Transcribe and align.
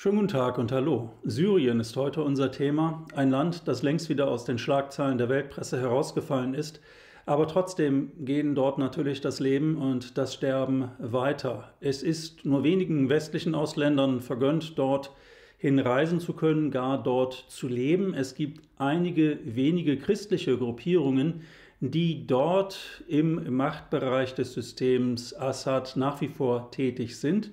Schönen 0.00 0.14
guten 0.14 0.28
Tag 0.28 0.58
und 0.58 0.70
hallo. 0.70 1.10
Syrien 1.24 1.80
ist 1.80 1.96
heute 1.96 2.22
unser 2.22 2.52
Thema, 2.52 3.04
ein 3.16 3.30
Land, 3.30 3.66
das 3.66 3.82
längst 3.82 4.08
wieder 4.08 4.28
aus 4.30 4.44
den 4.44 4.56
Schlagzeilen 4.56 5.18
der 5.18 5.28
Weltpresse 5.28 5.80
herausgefallen 5.80 6.54
ist, 6.54 6.80
aber 7.26 7.48
trotzdem 7.48 8.12
gehen 8.24 8.54
dort 8.54 8.78
natürlich 8.78 9.20
das 9.20 9.40
Leben 9.40 9.76
und 9.76 10.16
das 10.16 10.34
Sterben 10.34 10.92
weiter. 11.00 11.74
Es 11.80 12.04
ist 12.04 12.44
nur 12.44 12.62
wenigen 12.62 13.08
westlichen 13.08 13.56
Ausländern 13.56 14.20
vergönnt, 14.20 14.78
dort 14.78 15.10
hinreisen 15.56 16.20
zu 16.20 16.32
können, 16.32 16.70
gar 16.70 17.02
dort 17.02 17.46
zu 17.48 17.66
leben. 17.66 18.14
Es 18.14 18.36
gibt 18.36 18.62
einige 18.76 19.40
wenige 19.42 19.96
christliche 19.96 20.56
Gruppierungen, 20.58 21.40
die 21.80 22.24
dort 22.24 23.02
im 23.08 23.52
Machtbereich 23.56 24.32
des 24.36 24.52
Systems 24.52 25.34
Assad 25.34 25.96
nach 25.96 26.20
wie 26.20 26.28
vor 26.28 26.70
tätig 26.70 27.18
sind. 27.18 27.50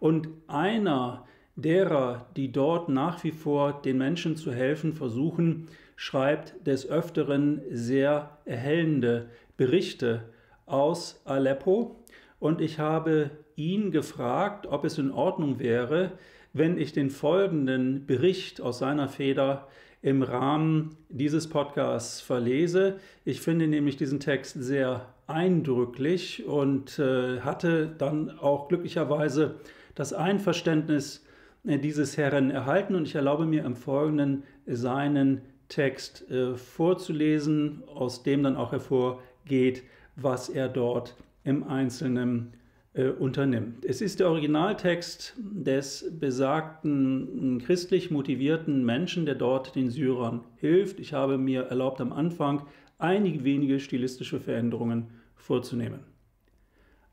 Und 0.00 0.26
einer 0.48 1.22
derer, 1.56 2.26
die 2.36 2.52
dort 2.52 2.88
nach 2.88 3.24
wie 3.24 3.32
vor 3.32 3.80
den 3.82 3.98
Menschen 3.98 4.36
zu 4.36 4.52
helfen 4.52 4.92
versuchen, 4.92 5.68
schreibt 5.96 6.66
des 6.66 6.88
Öfteren 6.88 7.62
sehr 7.70 8.38
erhellende 8.44 9.30
Berichte 9.56 10.24
aus 10.66 11.22
Aleppo. 11.24 12.04
Und 12.38 12.60
ich 12.60 12.78
habe 12.78 13.30
ihn 13.56 13.90
gefragt, 13.90 14.66
ob 14.66 14.84
es 14.84 14.98
in 14.98 15.10
Ordnung 15.10 15.58
wäre, 15.58 16.12
wenn 16.52 16.78
ich 16.78 16.92
den 16.92 17.10
folgenden 17.10 18.06
Bericht 18.06 18.60
aus 18.60 18.78
seiner 18.78 19.08
Feder 19.08 19.66
im 20.02 20.22
Rahmen 20.22 20.96
dieses 21.08 21.48
Podcasts 21.48 22.20
verlese. 22.20 22.98
Ich 23.24 23.40
finde 23.40 23.66
nämlich 23.66 23.96
diesen 23.96 24.20
Text 24.20 24.62
sehr 24.62 25.06
eindrücklich 25.26 26.46
und 26.46 26.98
äh, 26.98 27.40
hatte 27.40 27.94
dann 27.98 28.38
auch 28.38 28.68
glücklicherweise 28.68 29.56
das 29.94 30.12
Einverständnis 30.12 31.25
dieses 31.66 32.16
Herren 32.16 32.50
erhalten 32.50 32.94
und 32.94 33.06
ich 33.06 33.14
erlaube 33.14 33.44
mir 33.44 33.64
im 33.64 33.74
Folgenden 33.74 34.44
seinen 34.66 35.42
Text 35.68 36.30
äh, 36.30 36.54
vorzulesen, 36.54 37.82
aus 37.86 38.22
dem 38.22 38.42
dann 38.42 38.56
auch 38.56 38.72
hervorgeht, 38.72 39.82
was 40.14 40.48
er 40.48 40.68
dort 40.68 41.16
im 41.44 41.64
Einzelnen 41.64 42.52
äh, 42.94 43.08
unternimmt. 43.08 43.84
Es 43.84 44.00
ist 44.00 44.20
der 44.20 44.28
Originaltext 44.28 45.34
des 45.38 46.12
besagten 46.18 47.60
christlich 47.64 48.10
motivierten 48.10 48.84
Menschen, 48.84 49.26
der 49.26 49.34
dort 49.34 49.74
den 49.74 49.90
Syrern 49.90 50.44
hilft. 50.56 51.00
Ich 51.00 51.12
habe 51.12 51.36
mir 51.36 51.62
erlaubt, 51.62 52.00
am 52.00 52.12
Anfang 52.12 52.62
einige 52.98 53.44
wenige 53.44 53.80
stilistische 53.80 54.40
Veränderungen 54.40 55.08
vorzunehmen. 55.34 56.00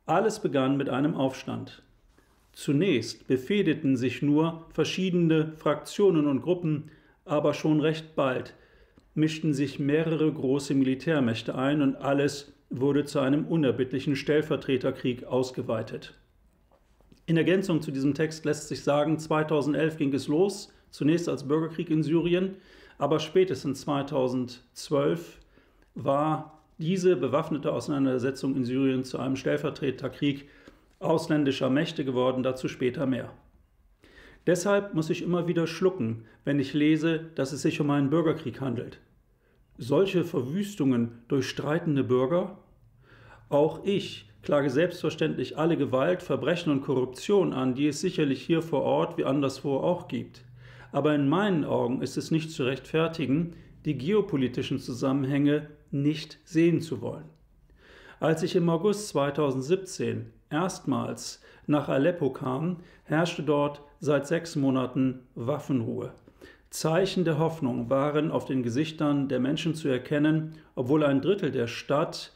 Alles 0.06 0.40
begann 0.40 0.78
mit 0.78 0.90
einem 0.90 1.16
Aufstand. 1.16 1.84
Zunächst 2.54 3.28
befehdeten 3.28 3.98
sich 3.98 4.22
nur 4.22 4.66
verschiedene 4.74 5.54
Fraktionen 5.58 6.28
und 6.28 6.42
Gruppen, 6.42 6.92
aber 7.26 7.54
schon 7.54 7.82
recht 7.82 8.16
bald 8.16 8.54
mischten 9.16 9.54
sich 9.54 9.80
mehrere 9.80 10.32
große 10.32 10.74
Militärmächte 10.74 11.56
ein 11.56 11.82
und 11.82 11.96
alles 11.96 12.54
wurde 12.70 13.06
zu 13.06 13.20
einem 13.20 13.46
unerbittlichen 13.46 14.16
Stellvertreterkrieg 14.16 15.26
ausgeweitet. 15.26 16.16
In 17.26 17.38
Ergänzung 17.38 17.82
zu 17.82 17.92
diesem 17.92 18.16
Text 18.16 18.44
lässt 18.44 18.68
sich 18.68 18.84
sagen, 18.84 19.20
2011 19.20 19.98
ging 19.98 20.14
es 20.14 20.28
los, 20.28 20.74
zunächst 20.90 21.30
als 21.30 21.48
Bürgerkrieg 21.48 21.90
in 21.90 22.04
Syrien, 22.04 22.56
aber 22.98 23.20
spätestens 23.20 23.82
2012 23.82 25.40
war 25.96 26.60
diese 26.80 27.16
bewaffnete 27.16 27.72
Auseinandersetzung 27.72 28.56
in 28.56 28.66
Syrien 28.66 29.04
zu 29.04 29.20
einem 29.20 29.36
Stellvertreterkrieg 29.36 30.50
ausländischer 31.04 31.70
Mächte 31.70 32.06
geworden, 32.06 32.44
dazu 32.44 32.68
später 32.68 33.06
mehr. 33.06 33.32
Deshalb 34.46 34.94
muss 34.94 35.10
ich 35.10 35.22
immer 35.22 35.48
wieder 35.48 35.68
schlucken, 35.68 36.26
wenn 36.44 36.60
ich 36.60 36.74
lese, 36.74 37.20
dass 37.36 37.54
es 37.54 37.62
sich 37.62 37.80
um 37.80 37.90
einen 37.90 38.10
Bürgerkrieg 38.10 38.60
handelt. 38.60 39.00
Solche 39.78 40.26
Verwüstungen 40.26 41.24
durch 41.28 41.48
streitende 41.50 42.04
Bürger? 42.04 42.58
Auch 43.50 43.86
ich 43.86 44.30
klage 44.44 44.70
selbstverständlich 44.70 45.58
alle 45.58 45.78
Gewalt, 45.78 46.22
Verbrechen 46.22 46.72
und 46.72 46.82
Korruption 46.82 47.54
an, 47.54 47.76
die 47.76 47.88
es 47.88 48.02
sicherlich 48.02 48.42
hier 48.42 48.62
vor 48.62 48.82
Ort 48.82 49.18
wie 49.18 49.24
anderswo 49.24 49.78
auch 49.78 50.08
gibt. 50.08 50.44
Aber 50.92 51.16
in 51.16 51.30
meinen 51.30 51.64
Augen 51.64 52.02
ist 52.02 52.18
es 52.18 52.30
nicht 52.30 52.52
zu 52.52 52.64
rechtfertigen, 52.64 53.56
die 53.86 53.98
geopolitischen 53.98 54.80
Zusammenhänge 54.80 55.70
nicht 55.92 56.40
sehen 56.44 56.82
zu 56.82 57.02
wollen. 57.02 57.26
Als 58.20 58.44
ich 58.44 58.56
im 58.56 58.70
August 58.70 59.10
2017 59.10 60.32
erstmals 60.54 61.42
nach 61.68 61.90
Aleppo 61.90 62.30
kam, 62.30 62.78
herrschte 63.04 63.44
dort 63.44 63.82
seit 64.00 64.28
sechs 64.28 64.56
Monaten 64.56 65.20
Waffenruhe. 65.36 66.14
Zeichen 66.70 67.26
der 67.26 67.38
Hoffnung 67.38 67.90
waren 67.90 68.32
auf 68.32 68.46
den 68.46 68.64
Gesichtern 68.64 69.28
der 69.28 69.40
Menschen 69.40 69.76
zu 69.76 69.88
erkennen, 69.90 70.54
obwohl 70.76 71.04
ein 71.04 71.22
Drittel 71.22 71.52
der 71.52 71.68
Stadt, 71.68 72.32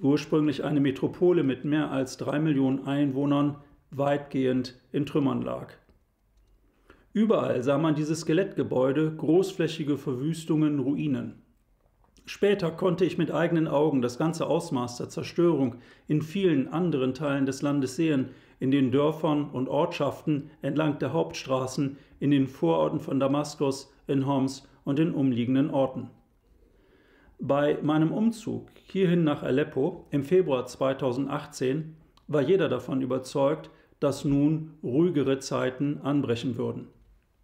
ursprünglich 0.00 0.64
eine 0.64 0.80
Metropole 0.80 1.42
mit 1.42 1.64
mehr 1.64 1.90
als 1.90 2.16
drei 2.16 2.38
Millionen 2.38 2.86
Einwohnern, 2.86 3.56
weitgehend 3.90 4.74
in 4.90 5.04
Trümmern 5.04 5.42
lag. 5.42 5.72
Überall 7.12 7.62
sah 7.62 7.76
man 7.76 7.94
diese 7.94 8.16
Skelettgebäude, 8.16 9.14
großflächige 9.14 9.98
Verwüstungen, 9.98 10.78
Ruinen. 10.78 11.41
Später 12.24 12.70
konnte 12.70 13.04
ich 13.04 13.18
mit 13.18 13.32
eigenen 13.32 13.66
Augen 13.66 14.00
das 14.00 14.16
ganze 14.16 14.46
Ausmaß 14.46 14.96
der 14.98 15.08
Zerstörung 15.08 15.76
in 16.06 16.22
vielen 16.22 16.68
anderen 16.68 17.14
Teilen 17.14 17.46
des 17.46 17.62
Landes 17.62 17.96
sehen, 17.96 18.30
in 18.60 18.70
den 18.70 18.92
Dörfern 18.92 19.50
und 19.50 19.68
Ortschaften 19.68 20.50
entlang 20.62 20.98
der 21.00 21.12
Hauptstraßen, 21.12 21.98
in 22.20 22.30
den 22.30 22.46
Vororten 22.46 23.00
von 23.00 23.18
Damaskus, 23.18 23.92
in 24.06 24.26
Homs 24.26 24.68
und 24.84 25.00
in 25.00 25.12
umliegenden 25.12 25.70
Orten. 25.70 26.10
Bei 27.40 27.76
meinem 27.82 28.12
Umzug 28.12 28.68
hierhin 28.84 29.24
nach 29.24 29.42
Aleppo 29.42 30.06
im 30.10 30.22
Februar 30.22 30.64
2018 30.64 31.96
war 32.28 32.42
jeder 32.42 32.68
davon 32.68 33.02
überzeugt, 33.02 33.68
dass 33.98 34.24
nun 34.24 34.74
ruhigere 34.82 35.40
Zeiten 35.40 35.98
anbrechen 36.04 36.56
würden. 36.56 36.86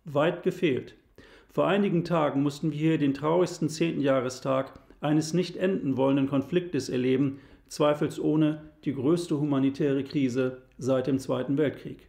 Weit 0.05 0.44
gefehlt. 0.44 0.94
Vor 1.53 1.66
einigen 1.66 2.04
Tagen 2.04 2.42
mussten 2.42 2.72
wir 2.72 2.78
hier 2.78 2.98
den 2.98 3.14
traurigsten 3.14 3.69
zehnten 3.69 4.00
Jahrestag 4.00 4.78
eines 5.00 5.32
nicht 5.32 5.56
enden 5.56 5.97
wollenden 5.97 6.28
Konfliktes 6.28 6.88
erleben, 6.88 7.41
zweifelsohne 7.69 8.70
die 8.84 8.94
größte 8.94 9.38
humanitäre 9.38 10.04
Krise 10.04 10.62
seit 10.78 11.06
dem 11.06 11.19
Zweiten 11.19 11.56
Weltkrieg. 11.56 12.06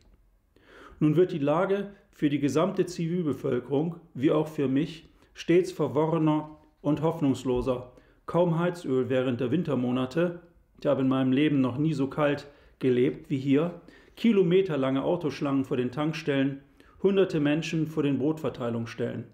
Nun 0.99 1.15
wird 1.15 1.31
die 1.31 1.39
Lage 1.39 1.91
für 2.11 2.29
die 2.29 2.39
gesamte 2.39 2.85
Zivilbevölkerung, 2.85 3.95
wie 4.13 4.31
auch 4.31 4.47
für 4.47 4.67
mich, 4.67 5.07
stets 5.33 5.71
verworrener 5.71 6.57
und 6.81 7.01
hoffnungsloser. 7.01 7.93
Kaum 8.25 8.59
Heizöl 8.59 9.09
während 9.09 9.39
der 9.39 9.51
Wintermonate, 9.51 10.41
ich 10.79 10.85
habe 10.85 11.01
in 11.01 11.07
meinem 11.07 11.31
Leben 11.31 11.61
noch 11.61 11.77
nie 11.77 11.93
so 11.93 12.07
kalt 12.07 12.47
gelebt 12.79 13.29
wie 13.29 13.37
hier, 13.37 13.81
kilometerlange 14.17 15.03
Autoschlangen 15.03 15.63
vor 15.63 15.77
den 15.77 15.91
Tankstellen, 15.91 16.61
hunderte 17.01 17.39
Menschen 17.39 17.87
vor 17.87 18.03
den 18.03 18.17
Brotverteilungsstellen. 18.19 19.25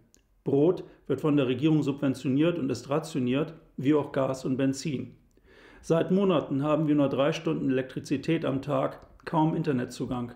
Brot 0.43 0.83
wird 1.07 1.21
von 1.21 1.35
der 1.37 1.47
Regierung 1.47 1.81
subventioniert 1.81 2.59
und 2.59 2.69
ist 2.69 2.89
rationiert, 2.89 3.53
wie 3.77 3.95
auch 3.95 4.11
Gas 4.11 4.45
und 4.45 4.57
Benzin. 4.57 5.15
Seit 5.81 6.11
Monaten 6.11 6.63
haben 6.63 6.87
wir 6.87 6.95
nur 6.95 7.09
drei 7.09 7.31
Stunden 7.31 7.69
Elektrizität 7.69 8.45
am 8.45 8.61
Tag, 8.61 9.01
kaum 9.25 9.55
Internetzugang. 9.55 10.33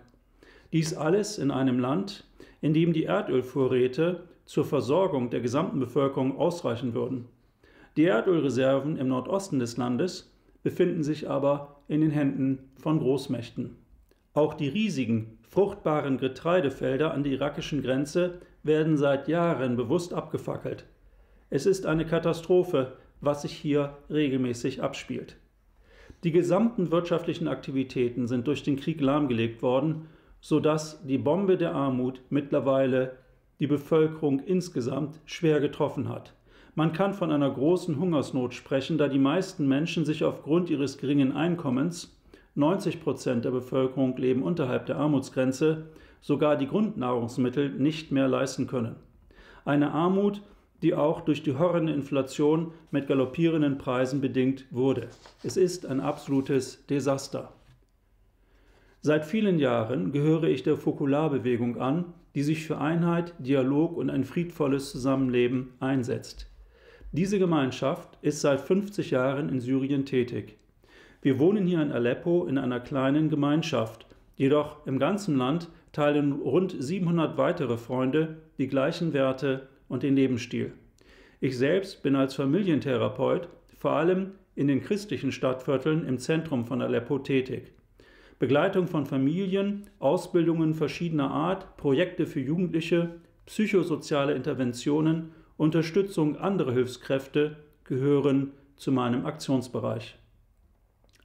Dies 0.72 0.94
alles 0.94 1.38
in 1.38 1.50
einem 1.50 1.78
Land, 1.78 2.24
in 2.60 2.74
dem 2.74 2.92
die 2.92 3.04
Erdölvorräte 3.04 4.28
zur 4.44 4.64
Versorgung 4.64 5.30
der 5.30 5.40
gesamten 5.40 5.80
Bevölkerung 5.80 6.38
ausreichen 6.38 6.94
würden. 6.94 7.26
Die 7.96 8.04
Erdölreserven 8.04 8.96
im 8.96 9.08
Nordosten 9.08 9.58
des 9.58 9.76
Landes 9.76 10.32
befinden 10.62 11.02
sich 11.02 11.28
aber 11.28 11.82
in 11.88 12.00
den 12.00 12.10
Händen 12.10 12.70
von 12.76 12.98
Großmächten. 12.98 13.76
Auch 14.32 14.54
die 14.54 14.68
riesigen, 14.68 15.38
fruchtbaren 15.50 16.18
Getreidefelder 16.18 17.12
an 17.12 17.24
der 17.24 17.32
irakischen 17.32 17.82
Grenze 17.82 18.40
werden 18.62 18.96
seit 18.96 19.26
Jahren 19.26 19.76
bewusst 19.76 20.14
abgefackelt. 20.14 20.84
Es 21.50 21.66
ist 21.66 21.86
eine 21.86 22.06
Katastrophe, 22.06 22.92
was 23.20 23.42
sich 23.42 23.52
hier 23.52 23.98
regelmäßig 24.08 24.80
abspielt. 24.80 25.36
Die 26.22 26.30
gesamten 26.30 26.92
wirtschaftlichen 26.92 27.48
Aktivitäten 27.48 28.28
sind 28.28 28.46
durch 28.46 28.62
den 28.62 28.76
Krieg 28.76 29.00
lahmgelegt 29.00 29.60
worden, 29.60 30.06
sodass 30.40 31.04
die 31.04 31.18
Bombe 31.18 31.56
der 31.56 31.74
Armut 31.74 32.22
mittlerweile 32.30 33.18
die 33.58 33.66
Bevölkerung 33.66 34.38
insgesamt 34.38 35.18
schwer 35.24 35.58
getroffen 35.60 36.08
hat. 36.08 36.32
Man 36.76 36.92
kann 36.92 37.12
von 37.12 37.32
einer 37.32 37.50
großen 37.50 37.98
Hungersnot 37.98 38.54
sprechen, 38.54 38.98
da 38.98 39.08
die 39.08 39.18
meisten 39.18 39.66
Menschen 39.66 40.04
sich 40.04 40.22
aufgrund 40.22 40.70
ihres 40.70 40.98
geringen 40.98 41.32
Einkommens 41.32 42.19
90 42.54 43.00
Prozent 43.00 43.44
der 43.44 43.50
Bevölkerung 43.50 44.16
leben 44.16 44.42
unterhalb 44.42 44.86
der 44.86 44.96
Armutsgrenze, 44.96 45.86
sogar 46.20 46.56
die 46.56 46.66
Grundnahrungsmittel 46.66 47.70
nicht 47.70 48.12
mehr 48.12 48.28
leisten 48.28 48.66
können. 48.66 48.96
Eine 49.64 49.92
Armut, 49.92 50.42
die 50.82 50.94
auch 50.94 51.20
durch 51.20 51.42
die 51.42 51.56
horrende 51.56 51.92
Inflation 51.92 52.72
mit 52.90 53.06
galoppierenden 53.06 53.78
Preisen 53.78 54.20
bedingt 54.20 54.64
wurde. 54.70 55.08
Es 55.42 55.56
ist 55.56 55.86
ein 55.86 56.00
absolutes 56.00 56.86
Desaster. 56.86 57.52
Seit 59.02 59.24
vielen 59.24 59.58
Jahren 59.58 60.12
gehöre 60.12 60.44
ich 60.44 60.62
der 60.62 60.76
Fokularbewegung 60.76 61.78
an, 61.78 62.12
die 62.34 62.42
sich 62.42 62.66
für 62.66 62.78
Einheit, 62.78 63.34
Dialog 63.38 63.96
und 63.96 64.10
ein 64.10 64.24
friedvolles 64.24 64.90
Zusammenleben 64.90 65.70
einsetzt. 65.80 66.50
Diese 67.12 67.38
Gemeinschaft 67.38 68.18
ist 68.22 68.40
seit 68.40 68.60
50 68.60 69.10
Jahren 69.10 69.48
in 69.48 69.60
Syrien 69.60 70.04
tätig. 70.04 70.58
Wir 71.22 71.38
wohnen 71.38 71.66
hier 71.66 71.82
in 71.82 71.92
Aleppo 71.92 72.46
in 72.46 72.56
einer 72.56 72.80
kleinen 72.80 73.28
Gemeinschaft, 73.28 74.06
jedoch 74.36 74.86
im 74.86 74.98
ganzen 74.98 75.36
Land 75.36 75.68
teilen 75.92 76.32
rund 76.32 76.74
700 76.78 77.36
weitere 77.36 77.76
Freunde 77.76 78.38
die 78.56 78.68
gleichen 78.68 79.12
Werte 79.12 79.68
und 79.88 80.02
den 80.02 80.16
Lebensstil. 80.16 80.72
Ich 81.40 81.58
selbst 81.58 82.02
bin 82.02 82.16
als 82.16 82.34
Familientherapeut 82.34 83.48
vor 83.76 83.92
allem 83.92 84.32
in 84.54 84.68
den 84.68 84.82
christlichen 84.82 85.32
Stadtvierteln 85.32 86.06
im 86.06 86.18
Zentrum 86.18 86.64
von 86.64 86.80
Aleppo 86.80 87.18
tätig. 87.18 87.72
Begleitung 88.38 88.88
von 88.88 89.04
Familien, 89.04 89.84
Ausbildungen 89.98 90.72
verschiedener 90.72 91.30
Art, 91.30 91.76
Projekte 91.76 92.26
für 92.26 92.40
Jugendliche, 92.40 93.16
psychosoziale 93.44 94.34
Interventionen, 94.34 95.32
Unterstützung 95.58 96.36
anderer 96.38 96.72
Hilfskräfte 96.72 97.56
gehören 97.84 98.52
zu 98.76 98.92
meinem 98.92 99.26
Aktionsbereich. 99.26 100.19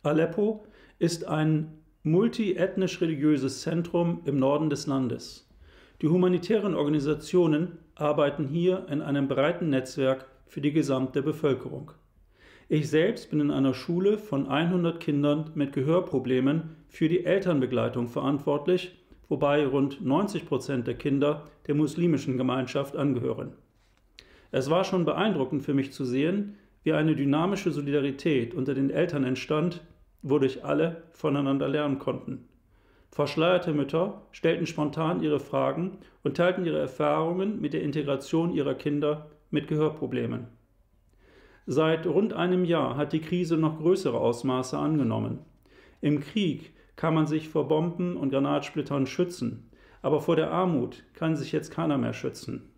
Aleppo 0.06 0.66
ist 1.00 1.28
ein 1.28 1.72
multiethnisch-religiöses 2.04 3.62
Zentrum 3.62 4.22
im 4.26 4.38
Norden 4.38 4.70
des 4.70 4.88
Landes. 4.88 5.50
Die 6.02 6.08
humanitären 6.08 6.76
Organisationen 6.76 7.80
arbeiten 7.96 8.48
hier 8.48 8.86
in 8.90 9.02
einem 9.02 9.28
breiten 9.28 9.70
Netzwerk 9.70 10.28
für 10.46 10.62
die 10.62 10.72
gesamte 10.72 11.24
Bevölkerung. 11.24 11.92
Ich 12.68 12.90
selbst 12.90 13.30
bin 13.30 13.40
in 13.40 13.52
einer 13.52 13.74
Schule 13.74 14.18
von 14.18 14.48
100 14.48 15.00
Kindern 15.00 15.52
mit 15.56 15.74
Gehörproblemen 15.74 16.76
für 16.88 17.10
die 17.10 17.26
Elternbegleitung 17.26 18.08
verantwortlich, 18.08 19.04
wobei 19.30 19.66
rund 19.66 20.04
90 20.06 20.46
Prozent 20.46 20.88
der 20.88 20.96
Kinder 20.96 21.48
der 21.68 21.76
muslimischen 21.76 22.38
Gemeinschaft 22.38 22.96
angehören. 22.96 23.54
Es 24.52 24.70
war 24.70 24.84
schon 24.84 25.06
beeindruckend 25.06 25.64
für 25.64 25.74
mich 25.74 25.92
zu 25.92 26.06
sehen, 26.06 26.58
wie 26.84 26.94
eine 26.94 27.16
dynamische 27.16 27.72
Solidarität 27.72 28.54
unter 28.54 28.74
den 28.74 28.90
Eltern 28.90 29.24
entstand, 29.24 29.82
wodurch 30.26 30.66
alle 30.66 31.04
voneinander 31.12 31.68
lernen 31.68 32.00
konnten. 32.00 32.48
Verschleierte 33.12 33.72
Mütter 33.72 34.24
stellten 34.32 34.66
spontan 34.66 35.22
ihre 35.22 35.40
Fragen 35.40 36.00
und 36.24 36.36
teilten 36.36 36.66
ihre 36.66 36.80
Erfahrungen 36.80 37.62
mit 37.62 37.74
der 37.74 37.84
Integration 37.84 38.52
ihrer 38.52 38.74
Kinder 38.74 39.30
mit 39.52 39.68
Gehörproblemen. 39.68 40.48
Seit 41.68 42.06
rund 42.06 42.34
einem 42.34 42.66
Jahr 42.66 42.98
hat 42.98 43.14
die 43.14 43.22
Krise 43.22 43.56
noch 43.56 43.78
größere 43.78 44.20
Ausmaße 44.20 44.78
angenommen. 44.78 45.40
Im 46.02 46.20
Krieg 46.20 46.74
kann 46.96 47.14
man 47.14 47.28
sich 47.28 47.48
vor 47.48 47.68
Bomben 47.68 48.18
und 48.18 48.32
Granatsplittern 48.32 49.08
schützen, 49.08 49.70
aber 50.02 50.22
vor 50.22 50.36
der 50.36 50.52
Armut 50.52 51.04
kann 51.14 51.36
sich 51.36 51.52
jetzt 51.52 51.72
keiner 51.72 51.98
mehr 51.98 52.14
schützen. 52.14 52.70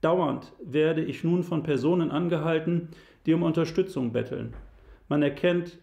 Dauernd 0.00 0.52
werde 0.62 1.04
ich 1.04 1.24
nun 1.24 1.42
von 1.42 1.62
Personen 1.62 2.10
angehalten, 2.10 2.88
die 3.26 3.34
um 3.34 3.42
Unterstützung 3.42 4.12
betteln. 4.12 4.54
Man 5.08 5.22
erkennt 5.22 5.78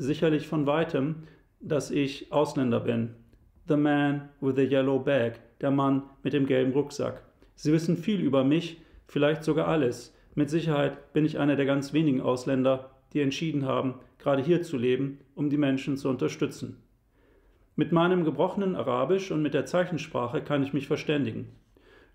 sicherlich 0.00 0.48
von 0.48 0.66
weitem, 0.66 1.24
dass 1.60 1.90
ich 1.90 2.32
Ausländer 2.32 2.80
bin. 2.80 3.14
The 3.68 3.76
man 3.76 4.30
with 4.40 4.56
the 4.56 4.62
yellow 4.62 4.98
bag, 4.98 5.34
der 5.60 5.70
Mann 5.70 6.02
mit 6.22 6.32
dem 6.32 6.46
gelben 6.46 6.72
Rucksack. 6.72 7.22
Sie 7.54 7.72
wissen 7.72 7.96
viel 7.96 8.20
über 8.20 8.42
mich, 8.42 8.80
vielleicht 9.06 9.44
sogar 9.44 9.68
alles, 9.68 10.14
mit 10.34 10.48
Sicherheit 10.48 11.12
bin 11.12 11.24
ich 11.24 11.38
einer 11.38 11.56
der 11.56 11.66
ganz 11.66 11.92
wenigen 11.92 12.20
Ausländer, 12.20 12.90
die 13.12 13.20
entschieden 13.20 13.66
haben, 13.66 13.94
gerade 14.18 14.42
hier 14.42 14.62
zu 14.62 14.76
leben, 14.78 15.18
um 15.34 15.50
die 15.50 15.58
Menschen 15.58 15.96
zu 15.96 16.08
unterstützen. 16.08 16.82
Mit 17.76 17.92
meinem 17.92 18.24
gebrochenen 18.24 18.76
Arabisch 18.76 19.30
und 19.30 19.42
mit 19.42 19.54
der 19.54 19.66
Zeichensprache 19.66 20.42
kann 20.42 20.62
ich 20.62 20.72
mich 20.72 20.86
verständigen. 20.86 21.48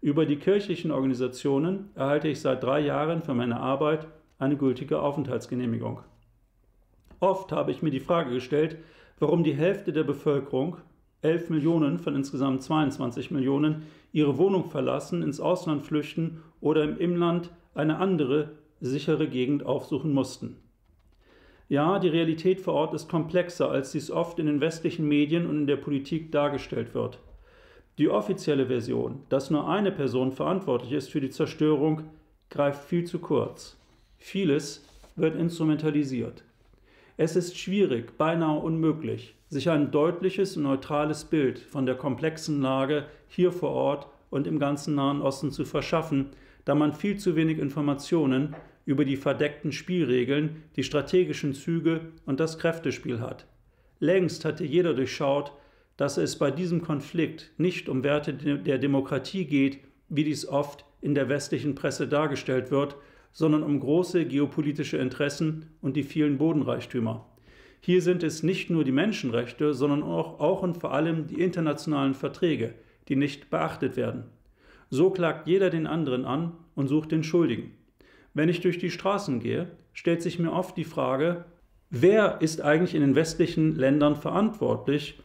Über 0.01 0.25
die 0.25 0.37
kirchlichen 0.37 0.91
Organisationen 0.91 1.89
erhalte 1.95 2.27
ich 2.27 2.39
seit 2.39 2.63
drei 2.63 2.79
Jahren 2.79 3.21
für 3.21 3.33
meine 3.33 3.59
Arbeit 3.59 4.07
eine 4.37 4.57
gültige 4.57 4.99
Aufenthaltsgenehmigung. 4.99 6.01
Oft 7.19 7.51
habe 7.51 7.71
ich 7.71 7.81
mir 7.81 7.91
die 7.91 8.00
Frage 8.00 8.31
gestellt, 8.31 8.77
warum 9.19 9.44
die 9.44 9.56
Hälfte 9.56 9.94
der 9.94 10.03
Bevölkerung, 10.03 10.77
11 11.21 11.50
Millionen 11.50 11.97
von 12.00 12.15
insgesamt 12.15 12.62
22 12.62 13.31
Millionen, 13.31 13.83
ihre 14.12 14.38
Wohnung 14.38 14.65
verlassen, 14.65 15.23
ins 15.23 15.39
Ausland 15.39 15.83
flüchten 15.83 16.41
oder 16.62 16.83
im 16.83 16.97
Inland 16.97 17.50
eine 17.73 17.97
andere, 17.97 18.51
sichere 18.79 19.27
Gegend 19.27 19.65
aufsuchen 19.65 20.13
mussten. 20.13 20.57
Ja, 21.67 21.97
die 21.97 22.09
Realität 22.09 22.62
vor 22.62 22.75
Ort 22.75 22.94
ist 22.94 23.09
komplexer, 23.09 23.71
als 23.71 23.91
dies 23.91 24.11
oft 24.11 24.38
in 24.38 24.45
den 24.45 24.61
westlichen 24.61 25.07
Medien 25.07 25.47
und 25.47 25.57
in 25.57 25.68
der 25.68 25.77
Politik 25.77 26.31
dargestellt 26.31 26.94
wird. 26.94 27.19
Die 27.97 28.09
offizielle 28.09 28.68
Version, 28.68 29.23
dass 29.29 29.50
nur 29.50 29.68
eine 29.68 29.91
Person 29.91 30.31
verantwortlich 30.31 30.91
ist 30.91 31.09
für 31.09 31.21
die 31.21 31.29
Zerstörung, 31.29 32.03
greift 32.50 32.83
viel 32.83 33.06
zu 33.06 33.19
kurz. 33.19 33.77
Vieles 34.18 34.85
wird 35.15 35.35
instrumentalisiert. 35.35 36.44
Es 37.17 37.38
ist 37.38 37.57
schwierig, 37.57 38.17
beinahe 38.17 38.59
unmöglich, 38.59 39.35
sich 39.47 39.69
ein 39.69 39.89
deutliches 39.89 40.57
neutrales 40.57 41.23
Bild 41.23 41.59
von 41.59 41.85
der 41.85 41.95
komplexen 41.95 42.62
Lage 42.62 43.06
hier 43.29 43.53
vor 43.53 43.69
Ort 43.71 44.07
und 44.29 44.47
im 44.47 44.59
ganzen 44.59 44.95
Nahen 44.95 45.21
Osten 45.21 45.51
zu 45.51 45.63
verschaffen, 45.63 46.31
da 46.65 46.75
man 46.75 46.91
viel 46.91 47.17
zu 47.17 47.38
wenig 47.38 47.57
Informationen 47.57 48.53
über 48.85 49.06
die 49.06 49.15
verdeckten 49.15 49.71
Spielregeln, 49.71 50.63
die 50.75 50.83
strategischen 50.83 51.53
Züge 51.53 52.01
und 52.25 52.41
das 52.41 52.59
Kräftespiel 52.59 53.21
hat. 53.21 53.45
Längst 54.00 54.44
hatte 54.44 54.65
jeder 54.65 54.94
durchschaut, 54.94 55.53
dass 55.95 56.18
es 56.18 56.38
bei 56.38 56.51
diesem 56.51 56.81
Konflikt 56.81 57.51
nicht 57.57 57.88
um 57.88 58.03
Werte 58.03 58.33
der 58.33 58.77
Demokratie 58.77 59.45
geht, 59.45 59.79
wie 60.09 60.25
dies 60.25 60.45
oft 60.45 60.83
in 61.00 61.15
der 61.15 61.29
westlichen 61.29 61.75
Presse 61.75 62.09
dargestellt 62.09 62.71
wird, 62.71 62.97
sondern 63.35 63.63
um 63.63 63.81
große 63.81 64.25
geopolitische 64.25 64.95
Interessen 64.95 65.65
und 65.81 65.97
die 65.97 66.03
vielen 66.03 66.37
Bodenreichtümer. 66.37 67.25
Hier 67.81 68.01
sind 68.01 68.23
es 68.23 68.43
nicht 68.43 68.69
nur 68.69 68.85
die 68.85 68.93
Menschenrechte, 68.93 69.73
sondern 69.73 70.03
auch, 70.03 70.39
auch 70.39 70.63
und 70.63 70.77
vor 70.77 70.93
allem 70.93 71.27
die 71.27 71.41
internationalen 71.41 72.13
Verträge, 72.13 72.73
die 73.09 73.17
nicht 73.17 73.49
beachtet 73.49 73.97
werden. 73.97 74.23
So 74.89 75.09
klagt 75.09 75.47
jeder 75.47 75.69
den 75.69 75.85
anderen 75.85 76.23
an 76.23 76.53
und 76.75 76.87
sucht 76.87 77.11
den 77.11 77.25
Schuldigen. 77.25 77.71
Wenn 78.33 78.47
ich 78.47 78.61
durch 78.61 78.79
die 78.79 78.89
Straßen 78.89 79.41
gehe, 79.41 79.67
stellt 79.91 80.21
sich 80.21 80.39
mir 80.39 80.53
oft 80.53 80.77
die 80.77 80.85
Frage, 80.85 81.43
wer 81.89 82.41
ist 82.41 82.61
eigentlich 82.61 82.95
in 82.95 83.01
den 83.01 83.15
westlichen 83.15 83.75
Ländern 83.75 84.15
verantwortlich 84.15 85.19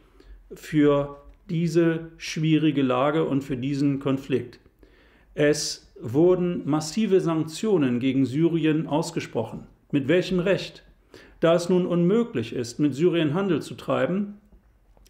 für 0.53 1.23
diese 1.49 2.09
schwierige 2.17 2.81
Lage 2.81 3.23
und 3.23 3.41
für 3.41 3.55
diesen 3.55 3.99
Konflikt? 3.99 4.59
Es 5.33 5.90
wurden 6.01 6.61
massive 6.69 7.21
Sanktionen 7.21 7.99
gegen 7.99 8.25
Syrien 8.25 8.87
ausgesprochen. 8.87 9.67
Mit 9.91 10.07
welchem 10.07 10.39
Recht? 10.39 10.83
Da 11.39 11.55
es 11.55 11.69
nun 11.69 11.85
unmöglich 11.85 12.53
ist, 12.53 12.79
mit 12.79 12.93
Syrien 12.93 13.33
Handel 13.33 13.61
zu 13.61 13.75
treiben, 13.75 14.37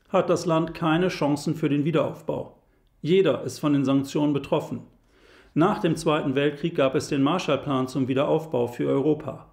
hat 0.09 0.29
das 0.29 0.45
Land 0.45 0.73
keine 0.73 1.07
Chancen 1.07 1.55
für 1.55 1.69
den 1.69 1.85
Wiederaufbau. 1.85 2.57
Jeder 3.01 3.43
ist 3.43 3.59
von 3.59 3.73
den 3.73 3.85
Sanktionen 3.85 4.33
betroffen. 4.33 4.81
Nach 5.53 5.79
dem 5.79 5.95
Zweiten 5.95 6.35
Weltkrieg 6.35 6.75
gab 6.75 6.95
es 6.95 7.09
den 7.09 7.23
Marshallplan 7.23 7.87
zum 7.87 8.07
Wiederaufbau 8.07 8.67
für 8.67 8.87
Europa. 8.87 9.51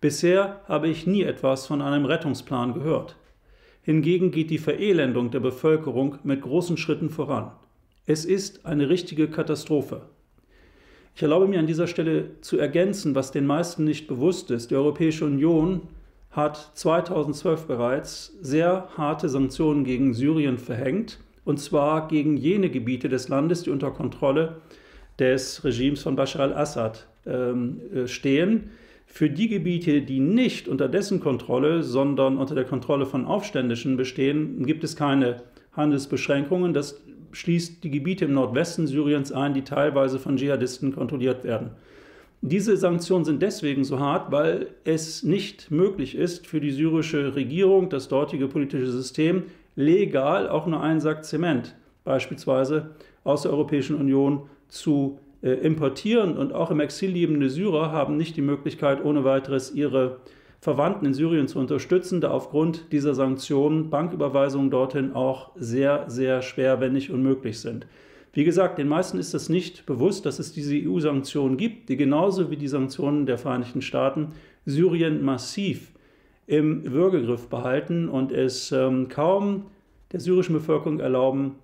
Bisher 0.00 0.60
habe 0.66 0.88
ich 0.88 1.06
nie 1.06 1.22
etwas 1.22 1.66
von 1.66 1.80
einem 1.82 2.04
Rettungsplan 2.04 2.74
gehört. 2.74 3.16
Hingegen 3.82 4.30
geht 4.32 4.50
die 4.50 4.58
Verelendung 4.58 5.30
der 5.30 5.40
Bevölkerung 5.40 6.18
mit 6.24 6.42
großen 6.42 6.76
Schritten 6.76 7.10
voran. 7.10 7.52
Es 8.04 8.24
ist 8.24 8.66
eine 8.66 8.88
richtige 8.88 9.28
Katastrophe. 9.28 10.02
Ich 11.16 11.22
erlaube 11.22 11.48
mir 11.48 11.58
an 11.58 11.66
dieser 11.66 11.86
Stelle 11.86 12.26
zu 12.42 12.58
ergänzen, 12.58 13.14
was 13.14 13.32
den 13.32 13.46
meisten 13.46 13.84
nicht 13.84 14.06
bewusst 14.06 14.50
ist. 14.50 14.70
Die 14.70 14.74
Europäische 14.74 15.24
Union 15.24 15.80
hat 16.30 16.72
2012 16.74 17.64
bereits 17.66 18.36
sehr 18.42 18.88
harte 18.98 19.30
Sanktionen 19.30 19.84
gegen 19.84 20.12
Syrien 20.12 20.58
verhängt 20.58 21.18
und 21.46 21.58
zwar 21.58 22.08
gegen 22.08 22.36
jene 22.36 22.68
Gebiete 22.68 23.08
des 23.08 23.30
Landes, 23.30 23.62
die 23.62 23.70
unter 23.70 23.92
Kontrolle 23.92 24.56
des 25.18 25.64
Regimes 25.64 26.02
von 26.02 26.16
Bashar 26.16 26.42
al-Assad 26.42 27.06
ähm, 27.24 27.80
äh, 27.94 28.06
stehen. 28.06 28.72
Für 29.06 29.30
die 29.30 29.48
Gebiete, 29.48 30.02
die 30.02 30.20
nicht 30.20 30.68
unter 30.68 30.86
dessen 30.86 31.20
Kontrolle, 31.20 31.82
sondern 31.82 32.36
unter 32.36 32.54
der 32.54 32.64
Kontrolle 32.64 33.06
von 33.06 33.24
Aufständischen 33.24 33.96
bestehen, 33.96 34.66
gibt 34.66 34.84
es 34.84 34.96
keine 34.96 35.44
Handelsbeschränkungen. 35.72 36.74
Das 36.74 37.00
schließt 37.32 37.84
die 37.84 37.90
Gebiete 37.90 38.24
im 38.24 38.34
Nordwesten 38.34 38.86
Syriens 38.86 39.32
ein, 39.32 39.54
die 39.54 39.62
teilweise 39.62 40.18
von 40.18 40.36
Dschihadisten 40.36 40.94
kontrolliert 40.94 41.44
werden. 41.44 41.70
Diese 42.42 42.76
Sanktionen 42.76 43.24
sind 43.24 43.42
deswegen 43.42 43.84
so 43.84 43.98
hart, 43.98 44.30
weil 44.30 44.68
es 44.84 45.22
nicht 45.22 45.70
möglich 45.70 46.14
ist 46.14 46.46
für 46.46 46.60
die 46.60 46.70
syrische 46.70 47.34
Regierung, 47.34 47.88
das 47.88 48.08
dortige 48.08 48.46
politische 48.46 48.90
System, 48.90 49.44
legal 49.74 50.48
auch 50.48 50.66
nur 50.66 50.82
einen 50.82 51.00
Sack 51.00 51.24
Zement 51.24 51.74
beispielsweise 52.04 52.90
aus 53.24 53.42
der 53.42 53.52
Europäischen 53.52 53.96
Union 53.96 54.42
zu 54.68 55.18
äh, 55.42 55.50
importieren. 55.50 56.36
Und 56.36 56.52
auch 56.52 56.70
im 56.70 56.80
Exil 56.80 57.10
lebende 57.10 57.50
Syrer 57.50 57.90
haben 57.90 58.16
nicht 58.16 58.36
die 58.36 58.42
Möglichkeit, 58.42 59.04
ohne 59.04 59.24
weiteres 59.24 59.74
ihre 59.74 60.18
Verwandten 60.60 61.06
in 61.06 61.14
Syrien 61.14 61.48
zu 61.48 61.58
unterstützen, 61.58 62.20
da 62.20 62.30
aufgrund 62.30 62.92
dieser 62.92 63.14
Sanktionen 63.14 63.90
Banküberweisungen 63.90 64.70
dorthin 64.70 65.14
auch 65.14 65.52
sehr, 65.56 66.04
sehr 66.08 66.42
schwer, 66.42 66.80
wenn 66.80 66.92
nicht 66.92 67.10
unmöglich 67.10 67.60
sind. 67.60 67.86
Wie 68.32 68.44
gesagt, 68.44 68.78
den 68.78 68.88
meisten 68.88 69.18
ist 69.18 69.32
es 69.32 69.48
nicht 69.48 69.86
bewusst, 69.86 70.26
dass 70.26 70.38
es 70.38 70.52
diese 70.52 70.76
EU-Sanktionen 70.76 71.56
gibt, 71.56 71.88
die 71.88 71.96
genauso 71.96 72.50
wie 72.50 72.56
die 72.56 72.68
Sanktionen 72.68 73.24
der 73.24 73.38
Vereinigten 73.38 73.80
Staaten 73.80 74.32
Syrien 74.66 75.24
massiv 75.24 75.92
im 76.46 76.92
Würgegriff 76.92 77.48
behalten 77.48 78.08
und 78.08 78.32
es 78.32 78.72
ähm, 78.72 79.08
kaum 79.08 79.66
der 80.12 80.20
syrischen 80.20 80.54
Bevölkerung 80.54 81.00
erlauben, 81.00 81.56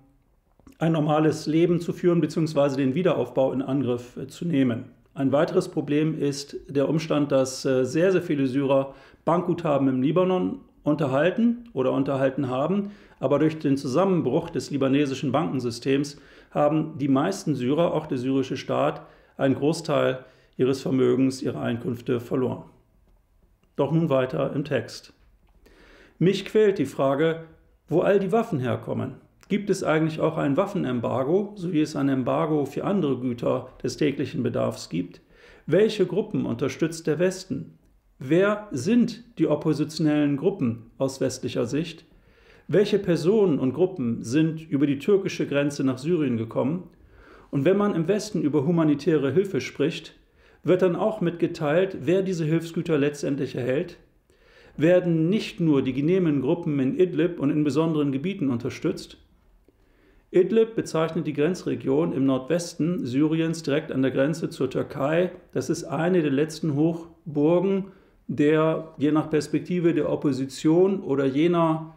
ein 0.79 0.91
normales 0.91 1.45
Leben 1.45 1.79
zu 1.79 1.93
führen 1.93 2.21
bzw. 2.21 2.77
den 2.77 2.95
Wiederaufbau 2.95 3.53
in 3.53 3.61
Angriff 3.61 4.17
äh, 4.17 4.27
zu 4.27 4.45
nehmen. 4.45 4.85
Ein 5.15 5.31
weiteres 5.31 5.69
Problem 5.69 6.19
ist 6.19 6.57
der 6.67 6.89
Umstand, 6.89 7.31
dass 7.31 7.63
äh, 7.65 7.85
sehr, 7.85 8.11
sehr 8.11 8.23
viele 8.23 8.47
Syrer 8.47 8.95
Bankguthaben 9.25 9.87
im 9.87 10.01
Libanon 10.01 10.61
unterhalten 10.83 11.69
oder 11.73 11.91
unterhalten 11.91 12.49
haben, 12.49 12.91
aber 13.19 13.37
durch 13.39 13.59
den 13.59 13.77
Zusammenbruch 13.77 14.49
des 14.49 14.71
libanesischen 14.71 15.31
Bankensystems 15.31 16.17
haben 16.51 16.97
die 16.97 17.07
meisten 17.07 17.55
Syrer, 17.55 17.93
auch 17.93 18.07
der 18.07 18.17
syrische 18.17 18.57
Staat, 18.57 19.05
einen 19.37 19.55
Großteil 19.55 20.25
ihres 20.57 20.81
Vermögens, 20.81 21.41
ihrer 21.41 21.61
Einkünfte 21.61 22.19
verloren. 22.19 22.63
Doch 23.75 23.91
nun 23.91 24.09
weiter 24.09 24.51
im 24.53 24.65
Text. 24.65 25.13
Mich 26.19 26.45
quält 26.45 26.79
die 26.79 26.85
Frage, 26.85 27.45
wo 27.87 28.01
all 28.01 28.19
die 28.19 28.31
Waffen 28.31 28.59
herkommen. 28.59 29.15
Gibt 29.49 29.69
es 29.69 29.83
eigentlich 29.83 30.21
auch 30.21 30.37
ein 30.37 30.55
Waffenembargo, 30.55 31.53
so 31.55 31.73
wie 31.73 31.81
es 31.81 31.95
ein 31.95 32.07
Embargo 32.07 32.65
für 32.65 32.85
andere 32.85 33.19
Güter 33.19 33.67
des 33.83 33.97
täglichen 33.97 34.41
Bedarfs 34.41 34.89
gibt? 34.89 35.21
Welche 35.65 36.05
Gruppen 36.05 36.45
unterstützt 36.45 37.07
der 37.07 37.19
Westen? 37.19 37.77
Wer 38.19 38.69
sind 38.71 39.23
die 39.37 39.47
oppositionellen 39.47 40.37
Gruppen 40.37 40.91
aus 40.97 41.19
westlicher 41.19 41.65
Sicht? 41.65 42.05
Welche 42.69 42.99
Personen 42.99 43.59
und 43.59 43.73
Gruppen 43.73 44.23
sind 44.23 44.69
über 44.69 44.87
die 44.87 44.99
türkische 44.99 45.45
Grenze 45.45 45.83
nach 45.83 45.97
Syrien 45.97 46.37
gekommen? 46.37 46.89
Und 47.51 47.65
wenn 47.65 47.77
man 47.77 47.95
im 47.95 48.07
Westen 48.07 48.41
über 48.41 48.65
humanitäre 48.65 49.33
Hilfe 49.33 49.59
spricht, 49.59 50.15
wird 50.63 50.81
dann 50.81 50.95
auch 50.95 51.19
mitgeteilt, 51.19 51.97
wer 52.01 52.21
diese 52.21 52.45
Hilfsgüter 52.45 52.97
letztendlich 52.97 53.55
erhält? 53.55 53.97
Werden 54.77 55.29
nicht 55.29 55.59
nur 55.59 55.81
die 55.81 55.93
genehmen 55.93 56.41
Gruppen 56.41 56.79
in 56.79 56.97
Idlib 56.97 57.39
und 57.39 57.49
in 57.49 57.65
besonderen 57.65 58.13
Gebieten 58.13 58.49
unterstützt? 58.49 59.22
Idlib 60.33 60.75
bezeichnet 60.75 61.27
die 61.27 61.33
Grenzregion 61.33 62.11
im 62.11 62.25
Nordwesten 62.25 63.05
Syriens 63.05 63.61
direkt 63.61 63.91
an 63.91 64.01
der 64.01 64.09
Grenze 64.09 64.49
zur 64.49 64.67
Türkei. 64.67 65.31
Das 65.51 65.69
ist 65.69 65.83
eine 65.83 66.23
der 66.23 66.31
letzten 66.31 66.73
Hochburgen 66.75 67.91
der, 68.27 68.95
je 68.97 69.11
nach 69.11 69.29
Perspektive 69.29 69.93
der 69.93 70.09
Opposition 70.09 71.01
oder 71.01 71.25
jener 71.25 71.93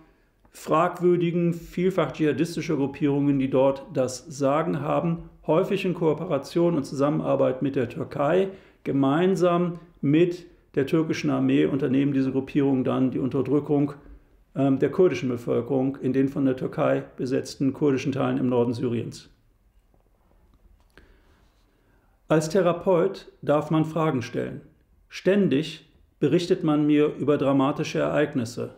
fragwürdigen, 0.50 1.55
vielfach 1.55 2.12
dschihadistischer 2.12 2.76
Gruppierungen, 2.76 3.38
die 3.38 3.49
dort 3.49 3.87
das 3.95 4.26
Sagen 4.26 4.81
haben, 4.81 5.31
häufig 5.47 5.87
in 5.87 5.95
Kooperation 5.95 6.76
und 6.76 6.85
Zusammenarbeit 6.85 7.62
mit 7.62 7.75
der 7.75 7.88
Türkei, 7.88 8.49
gemeinsam 8.85 9.78
mit 10.02 10.45
der 10.75 10.87
türkischen 10.87 11.31
Armee 11.31 11.64
unternehmen 11.64 12.12
diese 12.12 12.33
Gruppierungen 12.33 12.85
dann 12.85 13.11
die 13.11 13.19
Unterdrückung 13.19 13.95
der 14.57 14.91
kurdischen 14.91 15.29
Bevölkerung 15.29 15.97
in 15.97 16.15
den 16.15 16.29
von 16.29 16.47
der 16.47 16.57
Türkei 16.57 17.05
besetzten 17.17 17.75
kurdischen 17.75 18.13
Teilen 18.13 18.39
im 18.39 18.49
Norden 18.49 18.73
Syriens. 18.73 19.29
Als 22.29 22.49
Therapeut 22.49 23.31
darf 23.43 23.71
man 23.71 23.85
Fragen 23.85 24.23
stellen. 24.23 24.63
Ständig 25.09 25.89
berichtet 26.19 26.65
man 26.65 26.87
mir 26.87 27.15
über 27.15 27.37
dramatische 27.37 27.99
Ereignisse. 27.99 28.75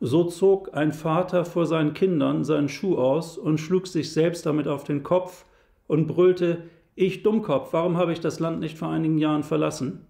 So 0.00 0.24
zog 0.24 0.74
ein 0.74 0.92
Vater 0.92 1.44
vor 1.44 1.66
seinen 1.66 1.92
Kindern 1.92 2.42
seinen 2.42 2.70
Schuh 2.70 2.96
aus 2.96 3.36
und 3.36 3.58
schlug 3.58 3.86
sich 3.86 4.12
selbst 4.12 4.46
damit 4.46 4.66
auf 4.66 4.84
den 4.84 5.02
Kopf 5.02 5.44
und 5.86 6.06
brüllte, 6.06 6.62
ich 6.94 7.22
Dummkopf, 7.22 7.74
warum 7.74 7.98
habe 7.98 8.12
ich 8.12 8.20
das 8.20 8.40
Land 8.40 8.60
nicht 8.60 8.78
vor 8.78 8.88
einigen 8.88 9.18
Jahren 9.18 9.42
verlassen? 9.42 10.06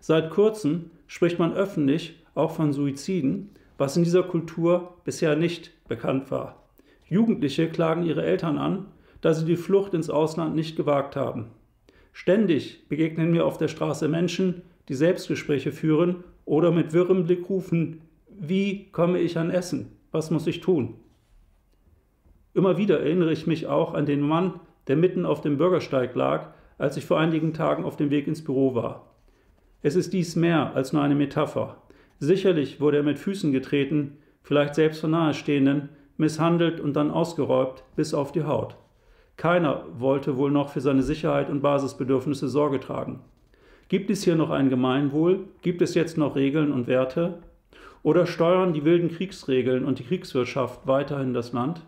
Seit 0.00 0.30
kurzem 0.30 0.90
spricht 1.06 1.38
man 1.38 1.54
öffentlich 1.54 2.22
auch 2.34 2.50
von 2.50 2.72
Suiziden, 2.72 3.50
was 3.78 3.96
in 3.96 4.04
dieser 4.04 4.22
Kultur 4.22 4.94
bisher 5.04 5.36
nicht 5.36 5.70
bekannt 5.88 6.30
war. 6.30 6.62
Jugendliche 7.08 7.68
klagen 7.68 8.04
ihre 8.04 8.24
Eltern 8.24 8.58
an, 8.58 8.86
da 9.20 9.34
sie 9.34 9.44
die 9.44 9.56
Flucht 9.56 9.94
ins 9.94 10.10
Ausland 10.10 10.54
nicht 10.54 10.76
gewagt 10.76 11.16
haben. 11.16 11.50
Ständig 12.12 12.88
begegnen 12.88 13.30
mir 13.30 13.46
auf 13.46 13.58
der 13.58 13.68
Straße 13.68 14.08
Menschen, 14.08 14.62
die 14.88 14.94
Selbstgespräche 14.94 15.72
führen 15.72 16.24
oder 16.44 16.70
mit 16.70 16.92
wirrem 16.92 17.24
Blick 17.24 17.48
rufen, 17.48 18.00
wie 18.28 18.90
komme 18.90 19.18
ich 19.20 19.38
an 19.38 19.50
Essen? 19.50 19.92
Was 20.10 20.30
muss 20.30 20.46
ich 20.46 20.60
tun? 20.60 20.94
Immer 22.54 22.76
wieder 22.76 23.00
erinnere 23.00 23.32
ich 23.32 23.46
mich 23.46 23.66
auch 23.66 23.94
an 23.94 24.04
den 24.04 24.20
Mann, 24.20 24.60
der 24.88 24.96
mitten 24.96 25.24
auf 25.24 25.40
dem 25.40 25.56
Bürgersteig 25.56 26.14
lag, 26.14 26.48
als 26.76 26.96
ich 26.96 27.04
vor 27.04 27.18
einigen 27.18 27.54
Tagen 27.54 27.84
auf 27.84 27.96
dem 27.96 28.10
Weg 28.10 28.26
ins 28.26 28.42
Büro 28.42 28.74
war. 28.74 29.14
Es 29.82 29.96
ist 29.96 30.12
dies 30.12 30.36
mehr 30.36 30.74
als 30.74 30.92
nur 30.92 31.02
eine 31.02 31.14
Metapher. 31.14 31.81
Sicherlich 32.24 32.80
wurde 32.80 32.98
er 32.98 33.02
mit 33.02 33.18
Füßen 33.18 33.50
getreten, 33.50 34.16
vielleicht 34.44 34.76
selbst 34.76 35.00
von 35.00 35.10
Nahestehenden, 35.10 35.88
misshandelt 36.16 36.78
und 36.78 36.94
dann 36.94 37.10
ausgeräubt 37.10 37.82
bis 37.96 38.14
auf 38.14 38.30
die 38.30 38.44
Haut. 38.44 38.76
Keiner 39.36 39.86
wollte 39.98 40.36
wohl 40.36 40.52
noch 40.52 40.68
für 40.68 40.80
seine 40.80 41.02
Sicherheit 41.02 41.50
und 41.50 41.62
Basisbedürfnisse 41.62 42.46
Sorge 42.46 42.78
tragen. 42.78 43.18
Gibt 43.88 44.08
es 44.08 44.22
hier 44.22 44.36
noch 44.36 44.50
ein 44.50 44.70
Gemeinwohl? 44.70 45.48
Gibt 45.62 45.82
es 45.82 45.96
jetzt 45.96 46.16
noch 46.16 46.36
Regeln 46.36 46.70
und 46.70 46.86
Werte? 46.86 47.42
Oder 48.04 48.26
steuern 48.26 48.72
die 48.72 48.84
wilden 48.84 49.08
Kriegsregeln 49.08 49.84
und 49.84 49.98
die 49.98 50.04
Kriegswirtschaft 50.04 50.86
weiterhin 50.86 51.34
das 51.34 51.52
Land? 51.52 51.80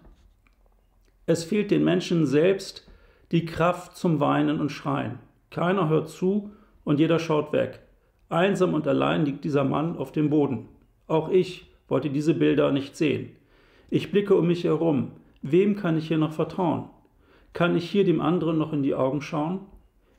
Es 1.26 1.44
fehlt 1.44 1.70
den 1.70 1.84
Menschen 1.84 2.26
selbst 2.26 2.90
die 3.30 3.44
Kraft 3.44 3.96
zum 3.96 4.18
Weinen 4.18 4.58
und 4.58 4.72
Schreien. 4.72 5.20
Keiner 5.52 5.88
hört 5.88 6.08
zu 6.08 6.50
und 6.82 6.98
jeder 6.98 7.20
schaut 7.20 7.52
weg. 7.52 7.83
Einsam 8.34 8.74
und 8.74 8.86
allein 8.86 9.24
liegt 9.24 9.44
dieser 9.44 9.64
Mann 9.64 9.96
auf 9.96 10.12
dem 10.12 10.28
Boden. 10.28 10.68
Auch 11.06 11.28
ich 11.30 11.70
wollte 11.88 12.10
diese 12.10 12.34
Bilder 12.34 12.72
nicht 12.72 12.96
sehen. 12.96 13.30
Ich 13.90 14.10
blicke 14.10 14.34
um 14.34 14.46
mich 14.46 14.64
herum. 14.64 15.12
Wem 15.42 15.76
kann 15.76 15.96
ich 15.96 16.08
hier 16.08 16.18
noch 16.18 16.32
vertrauen? 16.32 16.90
Kann 17.52 17.76
ich 17.76 17.88
hier 17.88 18.04
dem 18.04 18.20
anderen 18.20 18.58
noch 18.58 18.72
in 18.72 18.82
die 18.82 18.94
Augen 18.94 19.20
schauen? 19.20 19.60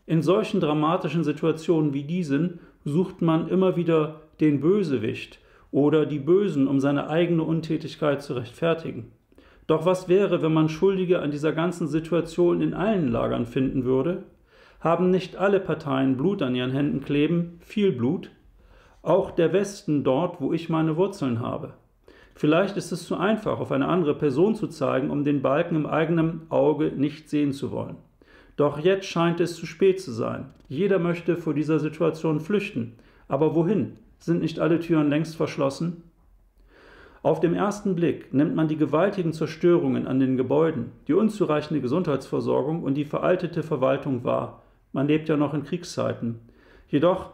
In 0.06 0.22
solchen 0.22 0.60
dramatischen 0.60 1.24
Situationen 1.24 1.94
wie 1.94 2.04
diesen 2.04 2.60
sucht 2.86 3.22
man 3.22 3.50
immer 3.50 3.76
wieder 3.76 4.22
den 4.40 4.62
Bösewicht 4.62 5.40
oder 5.72 6.06
die 6.06 6.20
Bösen, 6.20 6.68
um 6.68 6.80
seine 6.80 7.10
eigene 7.10 7.44
Untätigkeit 7.44 8.22
zu 8.22 8.36
rechtfertigen. 8.36 9.12
Doch 9.68 9.86
was 9.86 10.08
wäre, 10.08 10.42
wenn 10.44 10.54
man 10.54 10.70
Schuldige 10.70 11.22
an 11.22 11.32
dieser 11.32 11.52
ganzen 11.52 11.88
Situation 11.88 12.62
in 12.62 12.74
allen 12.74 13.12
Lagern 13.12 13.46
finden 13.48 13.84
würde? 13.84 14.24
Haben 14.86 15.10
nicht 15.10 15.36
alle 15.36 15.60
Parteien 15.60 16.16
Blut 16.16 16.44
an 16.44 16.54
ihren 16.54 16.70
Händen 16.70 17.02
kleben, 17.02 17.58
viel 17.60 17.92
Blut, 17.92 18.30
auch 19.02 19.32
der 19.32 19.52
Westen 19.52 20.04
dort, 20.04 20.40
wo 20.40 20.54
ich 20.54 20.70
meine 20.70 20.96
Wurzeln 20.96 21.40
habe. 21.40 21.74
Vielleicht 22.36 22.78
ist 22.78 22.92
es 22.92 23.08
zu 23.08 23.18
einfach, 23.18 23.60
auf 23.60 23.72
eine 23.72 23.88
andere 23.88 24.14
Person 24.14 24.54
zu 24.54 24.68
zeigen, 24.68 25.10
um 25.10 25.24
den 25.24 25.42
Balken 25.42 25.76
im 25.76 25.88
eigenen 25.88 26.42
Auge 26.50 26.92
nicht 26.96 27.32
sehen 27.32 27.52
zu 27.52 27.72
wollen. 27.72 27.96
Doch 28.58 28.78
jetzt 28.78 29.08
scheint 29.08 29.40
es 29.40 29.56
zu 29.56 29.66
spät 29.66 30.00
zu 30.00 30.12
sein. 30.12 30.52
Jeder 30.70 31.00
möchte 31.00 31.36
vor 31.36 31.56
dieser 31.56 31.80
Situation 31.80 32.40
flüchten. 32.40 32.94
Aber 33.28 33.56
wohin? 33.56 33.98
Sind 34.20 34.42
nicht 34.42 34.60
alle 34.60 34.80
Türen 34.80 35.10
längst 35.10 35.36
verschlossen? 35.36 36.04
Auf 37.24 37.40
dem 37.40 37.56
ersten 37.56 37.96
Blick 37.96 38.36
nimmt 38.36 38.54
man 38.54 38.68
die 38.68 38.78
gewaltigen 38.78 39.34
Zerstörungen 39.34 40.06
an 40.06 40.20
den 40.20 40.38
Gebäuden, 40.38 40.92
die 41.08 41.14
unzureichende 41.14 41.82
Gesundheitsversorgung 41.82 42.84
und 42.84 42.94
die 42.94 43.06
veraltete 43.06 43.64
Verwaltung 43.64 44.24
wahr. 44.24 44.62
Man 44.96 45.10
lebt 45.10 45.28
ja 45.28 45.36
noch 45.36 45.54
in 45.54 45.66
Kriegszeiten. 45.66 46.40
Jedoch 46.88 47.32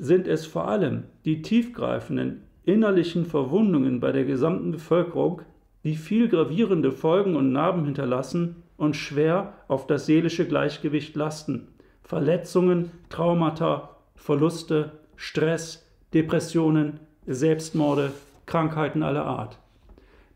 sind 0.00 0.26
es 0.26 0.46
vor 0.46 0.66
allem 0.66 1.04
die 1.24 1.40
tiefgreifenden 1.40 2.42
innerlichen 2.64 3.24
Verwundungen 3.24 4.00
bei 4.00 4.10
der 4.10 4.24
gesamten 4.24 4.72
Bevölkerung, 4.72 5.42
die 5.84 5.94
viel 5.94 6.28
gravierende 6.28 6.90
Folgen 6.90 7.36
und 7.36 7.52
Narben 7.52 7.84
hinterlassen 7.84 8.64
und 8.76 8.96
schwer 8.96 9.52
auf 9.68 9.86
das 9.86 10.06
seelische 10.06 10.44
Gleichgewicht 10.44 11.14
lasten. 11.14 11.68
Verletzungen, 12.02 12.90
Traumata, 13.10 13.90
Verluste, 14.16 14.90
Stress, 15.14 15.86
Depressionen, 16.12 16.98
Selbstmorde, 17.28 18.10
Krankheiten 18.44 19.04
aller 19.04 19.24
Art. 19.24 19.60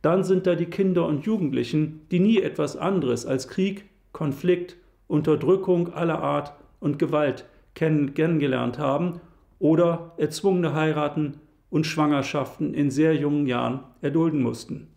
Dann 0.01 0.23
sind 0.23 0.47
da 0.47 0.55
die 0.55 0.67
Kinder 0.67 1.07
und 1.07 1.27
Jugendlichen, 1.27 2.03
die 2.13 2.21
nie 2.21 2.41
etwas 2.41 2.77
anderes 2.77 3.27
als 3.27 3.49
Krieg, 3.49 3.87
Konflikt 4.13 4.77
Unterdrückung 5.09 5.93
aller 5.93 6.21
Art 6.23 6.53
und 6.81 6.99
Gewalt 6.99 7.45
kennengelernt 7.75 8.79
haben 8.79 9.21
oder 9.59 10.13
erzwungene 10.17 10.75
Heiraten 10.75 11.35
und 11.71 11.87
Schwangerschaften 11.87 12.75
in 12.75 12.91
sehr 12.91 13.15
jungen 13.15 13.47
Jahren 13.47 13.81
erdulden 14.01 14.43
mussten. 14.43 14.89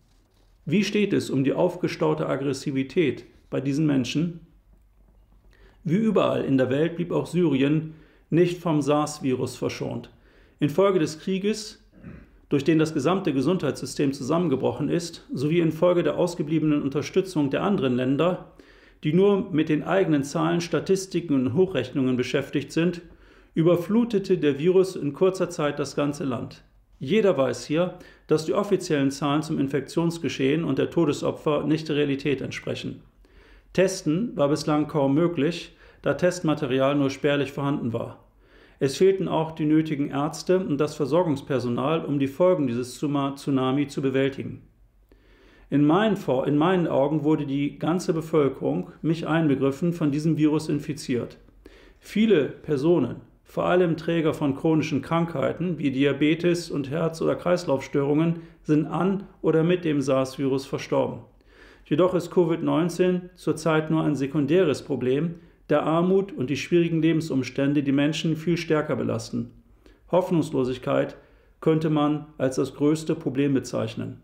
Wie 0.65 0.83
steht 0.83 1.13
es 1.13 1.29
um 1.29 1.43
die 1.43 1.53
aufgestaute 1.53 2.27
Aggressivität 2.27 3.25
bei 3.49 3.59
diesen 3.59 3.85
Menschen? 3.85 4.41
Wie 5.83 5.95
überall 5.95 6.43
in 6.43 6.57
der 6.57 6.69
Welt 6.69 6.95
blieb 6.95 7.11
auch 7.11 7.25
Syrien 7.25 7.95
nicht 8.29 8.61
vom 8.61 8.81
SARS-Virus 8.81 9.55
verschont. 9.55 10.11
Infolge 10.59 10.99
des 10.99 11.19
Krieges, 11.19 11.83
durch 12.49 12.63
den 12.63 12.79
das 12.79 12.93
gesamte 12.93 13.33
Gesundheitssystem 13.33 14.13
zusammengebrochen 14.13 14.89
ist, 14.89 15.25
sowie 15.33 15.59
infolge 15.59 16.03
der 16.03 16.17
ausgebliebenen 16.17 16.81
Unterstützung 16.81 17.49
der 17.49 17.63
anderen 17.63 17.95
Länder, 17.95 18.51
die 19.03 19.13
nur 19.13 19.49
mit 19.51 19.69
den 19.69 19.83
eigenen 19.83 20.23
Zahlen, 20.23 20.61
Statistiken 20.61 21.33
und 21.33 21.53
Hochrechnungen 21.53 22.17
beschäftigt 22.17 22.71
sind, 22.71 23.01
überflutete 23.53 24.37
der 24.37 24.59
Virus 24.59 24.95
in 24.95 25.13
kurzer 25.13 25.49
Zeit 25.49 25.79
das 25.79 25.95
ganze 25.95 26.23
Land. 26.23 26.63
Jeder 26.99 27.37
weiß 27.37 27.65
hier, 27.65 27.97
dass 28.27 28.45
die 28.45 28.53
offiziellen 28.53 29.09
Zahlen 29.09 29.41
zum 29.41 29.57
Infektionsgeschehen 29.57 30.63
und 30.63 30.77
der 30.77 30.89
Todesopfer 30.89 31.63
nicht 31.63 31.87
der 31.87 31.95
Realität 31.95 32.41
entsprechen. 32.41 33.01
Testen 33.73 34.35
war 34.35 34.49
bislang 34.49 34.87
kaum 34.87 35.13
möglich, 35.13 35.75
da 36.01 36.13
Testmaterial 36.13 36.95
nur 36.95 37.09
spärlich 37.09 37.51
vorhanden 37.51 37.93
war. 37.93 38.23
Es 38.79 38.97
fehlten 38.97 39.27
auch 39.27 39.51
die 39.51 39.65
nötigen 39.65 40.09
Ärzte 40.09 40.59
und 40.59 40.77
das 40.77 40.95
Versorgungspersonal, 40.95 42.05
um 42.05 42.19
die 42.19 42.27
Folgen 42.27 42.67
dieses 42.67 42.97
Tsunami 42.97 43.87
zu 43.87 44.01
bewältigen. 44.01 44.61
In 45.71 45.85
meinen, 45.85 46.17
in 46.47 46.57
meinen, 46.57 46.87
Augen 46.87 47.23
wurde 47.23 47.45
die 47.45 47.77
ganze 47.77 48.13
Bevölkerung, 48.13 48.91
mich 49.03 49.27
einbegriffen, 49.27 49.93
von 49.93 50.11
diesem 50.11 50.35
Virus 50.37 50.67
infiziert. 50.67 51.37
Viele 51.99 52.45
Personen, 52.45 53.17
vor 53.43 53.65
allem 53.65 53.95
Träger 53.95 54.33
von 54.33 54.55
chronischen 54.55 55.01
Krankheiten 55.01 55.77
wie 55.77 55.91
Diabetes 55.91 56.71
und 56.71 56.89
Herz- 56.89 57.21
oder 57.21 57.35
Kreislaufstörungen, 57.35 58.41
sind 58.63 58.87
an 58.87 59.23
oder 59.41 59.63
mit 59.63 59.85
dem 59.85 60.01
SARS-Virus 60.01 60.65
verstorben. 60.65 61.19
Jedoch 61.85 62.15
ist 62.15 62.31
Covid-19 62.31 63.29
zurzeit 63.35 63.91
nur 63.91 64.03
ein 64.03 64.15
sekundäres 64.15 64.83
Problem, 64.83 65.35
der 65.69 65.83
Armut 65.83 66.31
und 66.31 66.49
die 66.49 66.57
schwierigen 66.57 67.01
Lebensumstände 67.01 67.83
die 67.83 67.91
Menschen 67.91 68.35
viel 68.35 68.57
stärker 68.57 68.95
belasten. 68.95 69.51
Hoffnungslosigkeit 70.11 71.17
könnte 71.61 71.89
man 71.89 72.25
als 72.37 72.55
das 72.55 72.73
größte 72.73 73.13
Problem 73.13 73.53
bezeichnen. 73.53 74.21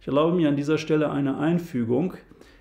Ich 0.00 0.06
erlaube 0.06 0.34
mir 0.34 0.48
an 0.48 0.56
dieser 0.56 0.78
Stelle 0.78 1.10
eine 1.10 1.36
Einfügung. 1.36 2.14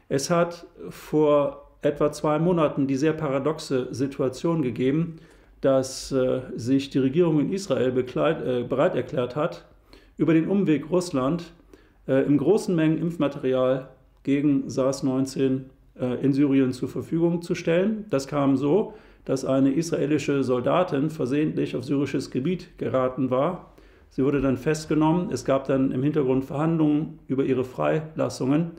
Es 0.10 0.30
hat 0.30 0.68
vor 0.90 1.72
etwa 1.82 2.12
zwei 2.12 2.38
Monaten 2.38 2.86
die 2.86 2.98
sehr 2.98 3.14
paradoxe 3.14 3.88
Situation 3.92 4.62
gegeben, 4.62 5.16
dass 5.62 6.12
äh, 6.12 6.42
sich 6.56 6.90
die 6.90 7.00
Regierung 7.00 7.40
in 7.40 7.54
Israel 7.54 7.92
bekleit, 7.92 8.46
äh, 8.46 8.64
bereit 8.64 8.96
erklärt 8.96 9.38
hat, 9.38 9.66
über 10.18 10.34
den 10.34 10.50
Umweg 10.50 10.90
Russland 10.90 11.54
äh, 12.08 12.26
in 12.26 12.38
großen 12.38 12.76
Mengen 12.76 12.98
Impfmaterial 12.98 13.88
gegen 14.24 14.68
SARS-19 14.70 15.62
äh, 15.98 16.22
in 16.22 16.34
Syrien 16.34 16.74
zur 16.74 16.90
Verfügung 16.90 17.42
zu 17.42 17.56
stellen. 17.56 18.06
Das 18.10 18.28
kam 18.28 18.58
so, 18.58 18.96
dass 19.24 19.46
eine 19.46 19.72
israelische 19.72 20.44
Soldatin 20.44 21.10
versehentlich 21.10 21.76
auf 21.78 21.86
syrisches 21.86 22.32
Gebiet 22.32 22.78
geraten 22.78 23.30
war 23.30 23.74
Sie 24.10 24.24
wurde 24.24 24.42
dann 24.42 24.58
festgenommen. 24.58 25.32
Es 25.32 25.46
gab 25.46 25.68
dann 25.68 25.92
im 25.92 26.04
Hintergrund 26.04 26.46
Verhandlungen 26.46 27.20
über 27.28 27.44
ihre 27.44 27.64
Freilassungen. 27.64 28.72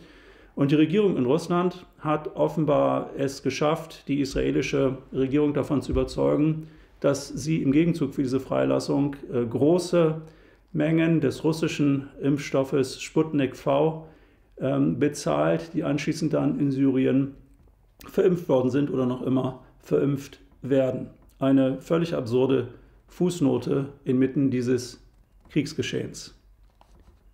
Und 0.55 0.73
die 0.73 0.77
Regierung 0.77 1.17
in 1.17 1.27
Russland 1.27 1.87
hat 2.01 2.37
offenbar 2.37 3.11
es 3.17 3.43
geschafft, 3.43 4.09
die 4.09 4.21
israelische 4.21 4.99
Regierung 5.13 5.55
davon 5.55 5.81
zu 5.81 5.93
überzeugen, 5.93 6.67
dass 6.99 7.29
sie 7.29 7.63
im 7.63 7.73
Gegenzug 7.73 8.15
für 8.15 8.23
diese 8.23 8.41
Freilassung 8.41 9.17
äh, 9.33 9.45
große 9.47 10.21
Mengen 10.73 11.21
des 11.21 11.43
russischen 11.45 12.09
Impfstoffes 12.21 13.01
Sputnik 13.01 13.57
V 13.57 14.07
ähm, 14.59 14.99
bezahlt, 14.99 15.73
die 15.75 15.83
anschließend 15.83 16.35
dann 16.35 16.61
in 16.61 16.71
Syrien 16.71 17.35
verimpft 18.07 18.49
worden 18.49 18.71
sind 18.71 18.91
oder 18.91 19.07
noch 19.07 19.23
immer 19.23 19.63
verimpft 19.79 20.41
werden. 20.63 21.09
Eine 21.39 21.81
völlig 21.81 22.15
absurde 22.15 22.69
Fußnote 23.09 23.87
inmitten 24.05 24.51
dieses 24.51 25.03
Kriegsgeschehens. 25.51 26.35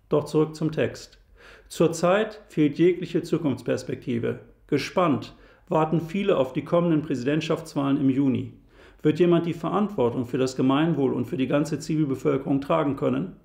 Doch 0.09 0.25
zurück 0.25 0.55
zum 0.55 0.71
Text. 0.71 1.19
Zurzeit 1.67 2.41
fehlt 2.49 2.77
jegliche 2.77 3.23
Zukunftsperspektive. 3.23 4.39
Gespannt 4.67 5.35
warten 5.69 6.01
viele 6.01 6.37
auf 6.37 6.53
die 6.53 6.63
kommenden 6.63 7.01
Präsidentschaftswahlen 7.01 7.99
im 7.99 8.09
Juni. 8.09 8.53
Wird 9.01 9.19
jemand 9.19 9.45
die 9.45 9.53
Verantwortung 9.53 10.25
für 10.25 10.37
das 10.37 10.55
Gemeinwohl 10.55 11.13
und 11.13 11.25
für 11.25 11.37
die 11.37 11.47
ganze 11.47 11.79
Zivilbevölkerung 11.79 12.61
tragen 12.61 12.95
können? 12.95 13.35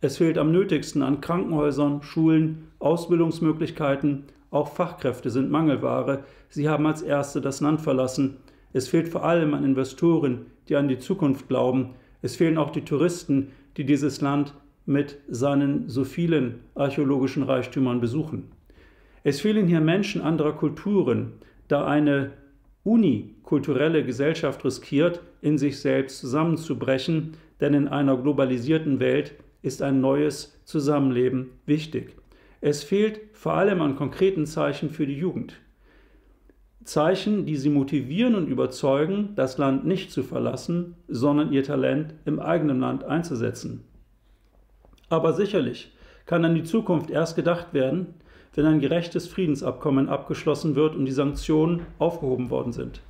Es 0.00 0.18
fehlt 0.18 0.38
am 0.38 0.52
nötigsten 0.52 1.02
an 1.02 1.20
Krankenhäusern, 1.20 2.02
Schulen, 2.02 2.68
Ausbildungsmöglichkeiten, 2.78 4.24
auch 4.50 4.68
Fachkräfte 4.68 5.30
sind 5.30 5.50
Mangelware. 5.50 6.24
Sie 6.48 6.68
haben 6.68 6.86
als 6.86 7.02
Erste 7.02 7.40
das 7.40 7.60
Land 7.60 7.80
verlassen. 7.80 8.36
Es 8.72 8.88
fehlt 8.88 9.08
vor 9.08 9.24
allem 9.24 9.54
an 9.54 9.64
Investoren, 9.64 10.46
die 10.68 10.76
an 10.76 10.88
die 10.88 10.98
Zukunft 10.98 11.48
glauben. 11.48 11.94
Es 12.20 12.36
fehlen 12.36 12.58
auch 12.58 12.70
die 12.70 12.84
Touristen, 12.84 13.52
die 13.76 13.84
dieses 13.84 14.20
Land 14.20 14.54
mit 14.86 15.18
seinen 15.28 15.88
so 15.88 16.04
vielen 16.04 16.60
archäologischen 16.74 17.42
Reichtümern 17.42 18.00
besuchen. 18.00 18.50
Es 19.24 19.40
fehlen 19.40 19.68
hier 19.68 19.80
Menschen 19.80 20.20
anderer 20.20 20.54
Kulturen, 20.54 21.34
da 21.68 21.86
eine 21.86 22.32
unikulturelle 22.84 24.04
Gesellschaft 24.04 24.64
riskiert, 24.64 25.22
in 25.40 25.58
sich 25.58 25.78
selbst 25.78 26.18
zusammenzubrechen, 26.18 27.36
denn 27.60 27.74
in 27.74 27.88
einer 27.88 28.16
globalisierten 28.16 28.98
Welt 28.98 29.34
ist 29.62 29.82
ein 29.82 30.00
neues 30.00 30.60
Zusammenleben 30.64 31.50
wichtig. 31.66 32.16
Es 32.60 32.82
fehlt 32.82 33.20
vor 33.32 33.54
allem 33.54 33.80
an 33.80 33.96
konkreten 33.96 34.46
Zeichen 34.46 34.90
für 34.90 35.06
die 35.06 35.16
Jugend. 35.16 35.60
Zeichen, 36.84 37.46
die 37.46 37.56
sie 37.56 37.70
motivieren 37.70 38.34
und 38.34 38.48
überzeugen, 38.48 39.30
das 39.36 39.58
Land 39.58 39.86
nicht 39.86 40.10
zu 40.10 40.22
verlassen, 40.22 40.96
sondern 41.08 41.52
ihr 41.52 41.62
Talent 41.62 42.14
im 42.24 42.40
eigenen 42.40 42.80
Land 42.80 43.04
einzusetzen. 43.04 43.84
Aber 45.08 45.32
sicherlich 45.32 45.92
kann 46.26 46.44
an 46.44 46.54
die 46.54 46.64
Zukunft 46.64 47.10
erst 47.10 47.36
gedacht 47.36 47.72
werden, 47.72 48.14
wenn 48.54 48.66
ein 48.66 48.80
gerechtes 48.80 49.28
Friedensabkommen 49.28 50.08
abgeschlossen 50.08 50.74
wird 50.74 50.94
und 50.94 51.06
die 51.06 51.12
Sanktionen 51.12 51.82
aufgehoben 51.98 52.50
worden 52.50 52.72
sind. 52.72 53.00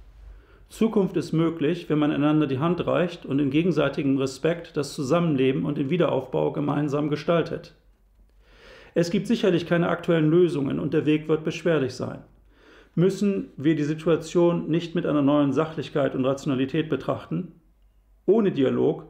Zukunft 0.68 1.16
ist 1.16 1.32
möglich, 1.32 1.88
wenn 1.88 1.98
man 1.98 2.12
einander 2.12 2.46
die 2.46 2.58
Hand 2.58 2.86
reicht 2.86 3.26
und 3.26 3.38
in 3.38 3.50
gegenseitigem 3.50 4.16
Respekt 4.16 4.76
das 4.76 4.94
Zusammenleben 4.94 5.64
und 5.64 5.78
den 5.78 5.90
Wiederaufbau 5.90 6.52
gemeinsam 6.52 7.10
gestaltet. 7.10 7.74
Es 8.94 9.10
gibt 9.10 9.26
sicherlich 9.26 9.66
keine 9.66 9.88
aktuellen 9.88 10.30
Lösungen 10.30 10.78
und 10.78 10.94
der 10.94 11.06
Weg 11.06 11.28
wird 11.28 11.44
beschwerlich 11.44 11.94
sein 11.94 12.22
müssen 12.94 13.50
wir 13.56 13.74
die 13.74 13.84
Situation 13.84 14.68
nicht 14.68 14.94
mit 14.94 15.06
einer 15.06 15.22
neuen 15.22 15.52
Sachlichkeit 15.52 16.14
und 16.14 16.24
Rationalität 16.24 16.88
betrachten. 16.88 17.52
Ohne 18.26 18.52
Dialog 18.52 19.06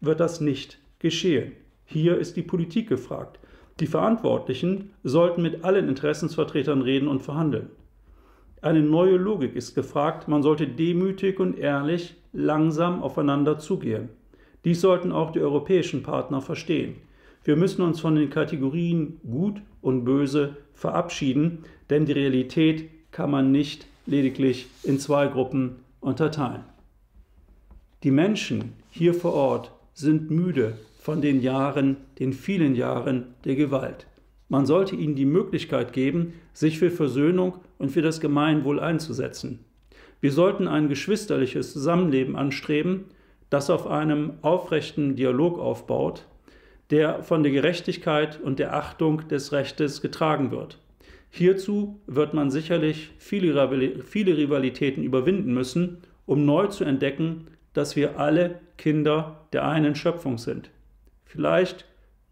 wird 0.00 0.20
das 0.20 0.40
nicht 0.40 0.78
geschehen. 0.98 1.52
Hier 1.84 2.18
ist 2.18 2.36
die 2.36 2.42
Politik 2.42 2.88
gefragt. 2.88 3.38
Die 3.78 3.86
Verantwortlichen 3.86 4.90
sollten 5.02 5.42
mit 5.42 5.64
allen 5.64 5.88
Interessensvertretern 5.88 6.82
reden 6.82 7.08
und 7.08 7.22
verhandeln. 7.22 7.70
Eine 8.62 8.82
neue 8.82 9.16
Logik 9.16 9.56
ist 9.56 9.74
gefragt, 9.74 10.28
man 10.28 10.42
sollte 10.42 10.66
demütig 10.66 11.40
und 11.40 11.58
ehrlich 11.58 12.16
langsam 12.32 13.02
aufeinander 13.02 13.58
zugehen. 13.58 14.10
Dies 14.66 14.82
sollten 14.82 15.12
auch 15.12 15.30
die 15.30 15.40
europäischen 15.40 16.02
Partner 16.02 16.42
verstehen. 16.42 16.96
Wir 17.42 17.56
müssen 17.56 17.80
uns 17.80 18.00
von 18.00 18.16
den 18.16 18.28
Kategorien 18.28 19.18
gut 19.26 19.62
und 19.80 20.04
böse 20.04 20.58
verabschieden, 20.74 21.64
denn 21.88 22.04
die 22.04 22.12
Realität 22.12 22.90
kann 23.10 23.30
man 23.30 23.52
nicht 23.52 23.86
lediglich 24.06 24.68
in 24.82 24.98
zwei 24.98 25.26
Gruppen 25.26 25.76
unterteilen. 26.00 26.64
Die 28.02 28.10
Menschen 28.10 28.72
hier 28.90 29.14
vor 29.14 29.34
Ort 29.34 29.72
sind 29.94 30.30
müde 30.30 30.78
von 31.00 31.20
den 31.20 31.40
Jahren, 31.42 31.96
den 32.18 32.32
vielen 32.32 32.74
Jahren 32.74 33.34
der 33.44 33.56
Gewalt. 33.56 34.06
Man 34.48 34.66
sollte 34.66 34.96
ihnen 34.96 35.14
die 35.14 35.26
Möglichkeit 35.26 35.92
geben, 35.92 36.34
sich 36.52 36.78
für 36.78 36.90
Versöhnung 36.90 37.54
und 37.78 37.90
für 37.90 38.02
das 38.02 38.20
Gemeinwohl 38.20 38.80
einzusetzen. 38.80 39.60
Wir 40.20 40.32
sollten 40.32 40.66
ein 40.66 40.88
geschwisterliches 40.88 41.72
Zusammenleben 41.72 42.36
anstreben, 42.36 43.04
das 43.48 43.70
auf 43.70 43.86
einem 43.86 44.34
aufrechten 44.42 45.16
Dialog 45.16 45.58
aufbaut, 45.58 46.26
der 46.90 47.22
von 47.22 47.42
der 47.42 47.52
Gerechtigkeit 47.52 48.40
und 48.40 48.58
der 48.58 48.74
Achtung 48.74 49.28
des 49.28 49.52
Rechtes 49.52 50.02
getragen 50.02 50.50
wird. 50.50 50.78
Hierzu 51.30 52.00
wird 52.06 52.34
man 52.34 52.50
sicherlich 52.50 53.10
viele, 53.18 53.54
Rivalitäten 53.54 55.04
überwinden 55.04 55.54
müssen, 55.54 55.98
um 56.26 56.44
neu 56.44 56.66
zu 56.66 56.84
entdecken, 56.84 57.46
dass 57.72 57.94
wir 57.94 58.18
alle 58.18 58.60
Kinder 58.76 59.46
der 59.52 59.66
einen 59.66 59.94
Schöpfung 59.94 60.38
sind. 60.38 60.70
Vielleicht 61.24 61.86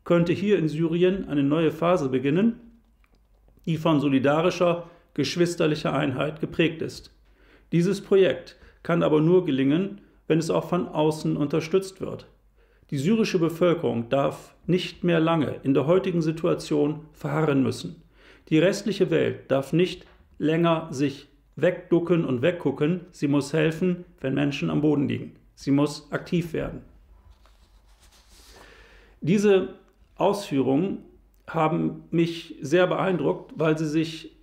könnte 0.04 0.32
hier 0.32 0.58
in 0.58 0.68
Syrien 0.68 1.28
eine 1.28 1.44
neue 1.44 1.70
Phase 1.70 2.08
beginnen, 2.08 2.60
die 3.66 3.76
von 3.76 4.00
solidarischer, 4.00 4.90
geschwisterlicher 5.14 5.92
Einheit 5.92 6.40
geprägt 6.40 6.82
ist. 6.82 7.14
Dieses 7.70 8.00
Projekt 8.00 8.56
kann 8.82 9.02
aber 9.02 9.20
nur 9.20 9.44
gelingen, 9.44 10.00
wenn 10.26 10.38
es 10.38 10.50
auch 10.50 10.68
von 10.68 10.88
außen 10.88 11.36
unterstützt 11.36 12.00
wird. 12.00 12.26
Die 12.90 12.98
syrische 12.98 13.38
Bevölkerung 13.38 14.08
darf 14.08 14.54
nicht 14.66 15.04
mehr 15.04 15.20
lange 15.20 15.56
in 15.62 15.74
der 15.74 15.86
heutigen 15.86 16.22
Situation 16.22 17.00
verharren 17.12 17.62
müssen. 17.62 18.02
Die 18.48 18.58
restliche 18.58 19.10
Welt 19.10 19.50
darf 19.50 19.72
nicht 19.72 20.06
länger 20.38 20.88
sich 20.90 21.28
wegducken 21.56 22.24
und 22.24 22.40
weggucken. 22.40 23.00
Sie 23.10 23.28
muss 23.28 23.52
helfen, 23.52 24.04
wenn 24.20 24.34
Menschen 24.34 24.70
am 24.70 24.80
Boden 24.80 25.08
liegen. 25.08 25.36
Sie 25.54 25.70
muss 25.70 26.10
aktiv 26.12 26.52
werden. 26.52 26.82
Diese 29.20 29.74
Ausführungen 30.14 30.98
haben 31.46 32.04
mich 32.10 32.56
sehr 32.60 32.86
beeindruckt, 32.86 33.52
weil 33.56 33.76
sie 33.76 33.88
sich 33.88 34.36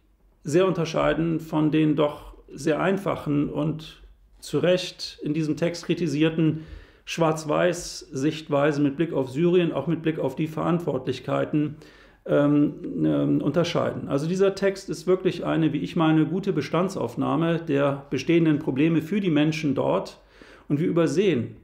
sehr 0.44 0.68
unterscheiden 0.68 1.40
von 1.40 1.72
den 1.72 1.96
doch 1.96 2.36
sehr 2.52 2.80
einfachen 2.80 3.50
und 3.50 4.02
zu 4.40 4.60
Recht 4.60 5.20
in 5.24 5.34
diesem 5.34 5.58
Text 5.58 5.86
kritisierten 5.86 6.66
Schwarz-Weiß-Sichtweisen 7.06 8.84
mit 8.84 8.98
Blick 8.98 9.14
auf 9.14 9.30
Syrien, 9.30 9.72
auch 9.72 9.88
mit 9.88 10.02
Blick 10.02 10.20
auf 10.20 10.36
die 10.36 10.48
Verantwortlichkeiten 10.48 11.78
ähm, 12.26 13.06
äh, 13.06 13.44
unterscheiden. 13.44 14.08
Also 14.08 14.28
dieser 14.28 14.56
Text 14.56 14.90
ist 14.90 15.08
wirklich 15.08 15.46
eine, 15.46 15.74
wie 15.74 15.80
ich 15.80 15.96
meine, 15.96 16.26
gute 16.26 16.54
Bestandsaufnahme 16.54 17.60
der 17.60 18.06
bestehenden 18.10 18.60
Probleme 18.60 19.02
für 19.02 19.20
die 19.20 19.30
Menschen 19.30 19.76
dort. 19.76 20.20
Und 20.68 20.80
wir 20.80 20.88
übersehen, 20.88 21.58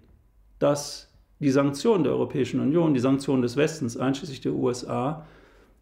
dass 0.60 1.12
die 1.40 1.50
Sanktionen 1.50 2.04
der 2.04 2.14
Europäischen 2.14 2.60
Union, 2.60 2.94
die 2.94 3.00
Sanktionen 3.00 3.42
des 3.42 3.58
Westens, 3.58 3.98
einschließlich 3.98 4.42
der 4.42 4.54
USA, 4.54 5.26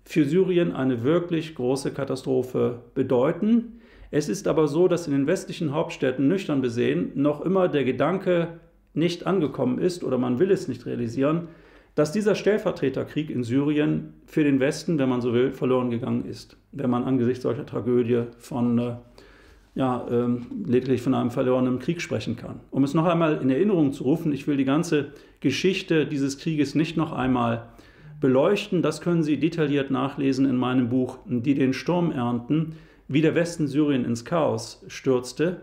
für 0.05 0.23
Syrien 0.23 0.71
eine 0.71 1.03
wirklich 1.03 1.53
große 1.55 1.91
Katastrophe 1.91 2.79
bedeuten. 2.95 3.81
Es 4.11 4.29
ist 4.29 4.47
aber 4.47 4.67
so, 4.67 4.87
dass 4.87 5.05
in 5.05 5.13
den 5.13 5.27
westlichen 5.27 5.73
Hauptstädten 5.73 6.27
nüchtern 6.27 6.61
besehen 6.61 7.11
noch 7.15 7.41
immer 7.41 7.67
der 7.67 7.83
Gedanke 7.83 8.59
nicht 8.93 9.27
angekommen 9.27 9.77
ist 9.77 10.03
oder 10.03 10.17
man 10.17 10.39
will 10.39 10.49
es 10.49 10.67
nicht 10.67 10.85
realisieren, 10.85 11.49
dass 11.95 12.11
dieser 12.11 12.35
Stellvertreterkrieg 12.35 13.29
in 13.29 13.43
Syrien 13.43 14.13
für 14.25 14.43
den 14.43 14.59
Westen, 14.59 14.97
wenn 14.99 15.09
man 15.09 15.21
so 15.21 15.33
will, 15.33 15.51
verloren 15.51 15.89
gegangen 15.89 16.25
ist, 16.25 16.57
wenn 16.71 16.89
man 16.89 17.03
angesichts 17.03 17.43
solcher 17.43 17.65
Tragödie 17.65 18.23
von 18.37 18.79
äh, 18.79 18.95
ja, 19.75 20.05
ähm, 20.09 20.47
lediglich 20.65 21.01
von 21.01 21.13
einem 21.13 21.31
verlorenen 21.31 21.79
Krieg 21.79 22.01
sprechen 22.01 22.35
kann. 22.35 22.59
Um 22.71 22.83
es 22.83 22.93
noch 22.93 23.05
einmal 23.05 23.37
in 23.41 23.49
Erinnerung 23.49 23.93
zu 23.93 24.03
rufen, 24.03 24.33
ich 24.33 24.47
will 24.47 24.57
die 24.57 24.65
ganze 24.65 25.13
Geschichte 25.39 26.05
dieses 26.05 26.37
Krieges 26.37 26.75
nicht 26.75 26.97
noch 26.97 27.11
einmal 27.11 27.67
beleuchten. 28.19 28.81
Das 28.81 29.01
können 29.01 29.23
Sie 29.23 29.37
detailliert 29.37 29.91
nachlesen 29.91 30.45
in 30.45 30.57
meinem 30.57 30.89
Buch 30.89 31.19
Die 31.25 31.53
den 31.53 31.73
Sturm 31.73 32.11
ernten, 32.11 32.73
wie 33.07 33.21
der 33.21 33.35
Westen 33.35 33.67
Syrien 33.67 34.05
ins 34.05 34.25
Chaos 34.25 34.83
stürzte. 34.87 35.61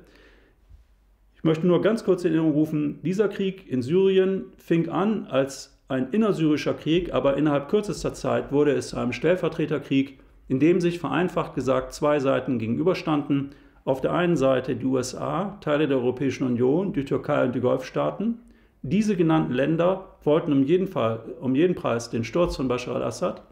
Ich 1.34 1.44
möchte 1.44 1.66
nur 1.66 1.82
ganz 1.82 2.04
kurz 2.04 2.24
in 2.24 2.32
Erinnerung 2.32 2.54
rufen, 2.54 3.00
dieser 3.02 3.28
Krieg 3.28 3.70
in 3.70 3.82
Syrien 3.82 4.46
fing 4.56 4.88
an 4.88 5.26
als 5.26 5.75
ein 5.88 6.11
innersyrischer 6.11 6.75
Krieg, 6.75 7.14
aber 7.14 7.37
innerhalb 7.37 7.68
kürzester 7.68 8.12
Zeit 8.12 8.51
wurde 8.51 8.72
es 8.72 8.88
zu 8.88 8.96
einem 8.96 9.12
Stellvertreterkrieg, 9.12 10.18
in 10.49 10.59
dem 10.59 10.81
sich 10.81 10.99
vereinfacht 10.99 11.55
gesagt 11.55 11.92
zwei 11.92 12.18
Seiten 12.18 12.59
gegenüberstanden. 12.59 13.51
Auf 13.85 14.01
der 14.01 14.12
einen 14.12 14.37
Seite 14.37 14.75
die 14.75 14.85
USA, 14.85 15.59
Teile 15.61 15.87
der 15.87 15.99
Europäischen 15.99 16.44
Union, 16.44 16.92
die 16.92 17.05
Türkei 17.05 17.44
und 17.44 17.55
die 17.55 17.61
Golfstaaten. 17.61 18.40
Diese 18.83 19.16
genannten 19.16 19.53
Länder 19.53 20.16
wollten 20.25 20.53
um 20.53 20.64
jeden, 20.64 20.88
Fall, 20.88 21.20
um 21.40 21.55
jeden 21.55 21.77
Preis 21.77 22.11
den 22.11 22.25
Sturz 22.25 22.57
von 22.57 22.66
Bashar 22.66 22.96
al-Assad. 22.96 23.42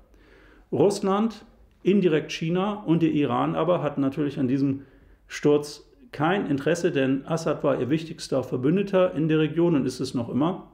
Russland, 0.72 1.44
indirekt 1.84 2.32
China 2.32 2.82
und 2.84 3.02
der 3.02 3.12
Iran 3.12 3.54
aber 3.54 3.82
hatten 3.82 4.00
natürlich 4.00 4.40
an 4.40 4.48
diesem 4.48 4.82
Sturz 5.28 5.88
kein 6.10 6.46
Interesse, 6.46 6.90
denn 6.90 7.26
Assad 7.26 7.62
war 7.62 7.80
ihr 7.80 7.90
wichtigster 7.90 8.42
Verbündeter 8.42 9.14
in 9.14 9.28
der 9.28 9.38
Region 9.38 9.76
und 9.76 9.86
ist 9.86 10.00
es 10.00 10.14
noch 10.14 10.28
immer 10.28 10.68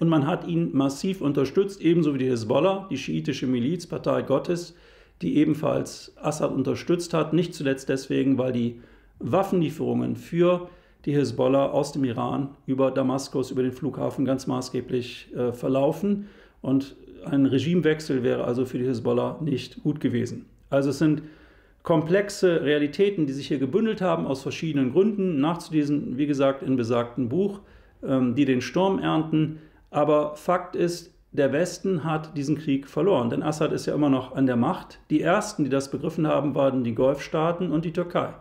und 0.00 0.08
man 0.08 0.26
hat 0.26 0.46
ihn 0.46 0.70
massiv 0.76 1.20
unterstützt, 1.20 1.80
ebenso 1.80 2.14
wie 2.14 2.18
die 2.18 2.28
Hisbollah, 2.28 2.86
die 2.90 2.98
schiitische 2.98 3.46
Miliz, 3.46 3.86
Partei 3.86 4.22
Gottes, 4.22 4.74
die 5.22 5.36
ebenfalls 5.36 6.14
Assad 6.16 6.52
unterstützt 6.52 7.14
hat, 7.14 7.32
nicht 7.32 7.54
zuletzt 7.54 7.88
deswegen, 7.88 8.38
weil 8.38 8.52
die 8.52 8.80
Waffenlieferungen 9.18 10.16
für 10.16 10.68
die 11.04 11.12
Hisbollah 11.12 11.70
aus 11.70 11.92
dem 11.92 12.04
Iran 12.04 12.50
über 12.66 12.90
Damaskus, 12.90 13.50
über 13.50 13.62
den 13.62 13.72
Flughafen 13.72 14.24
ganz 14.24 14.46
maßgeblich 14.46 15.28
äh, 15.34 15.52
verlaufen. 15.52 16.26
Und 16.60 16.96
ein 17.24 17.46
Regimewechsel 17.46 18.22
wäre 18.22 18.44
also 18.44 18.64
für 18.64 18.78
die 18.78 18.84
Hisbollah 18.84 19.38
nicht 19.40 19.82
gut 19.82 20.00
gewesen. 20.00 20.46
Also 20.70 20.90
es 20.90 20.98
sind 20.98 21.22
komplexe 21.82 22.62
Realitäten, 22.62 23.26
die 23.26 23.32
sich 23.32 23.48
hier 23.48 23.58
gebündelt 23.58 24.00
haben 24.00 24.26
aus 24.26 24.42
verschiedenen 24.42 24.92
Gründen, 24.92 25.40
nachzulesen, 25.40 26.18
wie 26.18 26.26
gesagt, 26.26 26.62
in 26.62 26.76
besagtem 26.76 27.28
Buch, 27.28 27.60
ähm, 28.06 28.34
die 28.34 28.44
den 28.44 28.60
Sturm 28.60 28.98
ernten. 28.98 29.58
Aber 29.90 30.36
Fakt 30.36 30.76
ist, 30.76 31.14
der 31.32 31.52
Westen 31.52 32.04
hat 32.04 32.36
diesen 32.36 32.56
Krieg 32.56 32.88
verloren, 32.88 33.30
denn 33.30 33.42
Assad 33.42 33.72
ist 33.72 33.86
ja 33.86 33.94
immer 33.94 34.08
noch 34.08 34.34
an 34.34 34.46
der 34.46 34.56
Macht. 34.56 34.98
Die 35.10 35.20
ersten, 35.20 35.64
die 35.64 35.70
das 35.70 35.90
begriffen 35.90 36.26
haben, 36.26 36.54
waren 36.54 36.84
die 36.84 36.94
Golfstaaten 36.94 37.70
und 37.70 37.84
die 37.84 37.92
Türkei. 37.92 38.34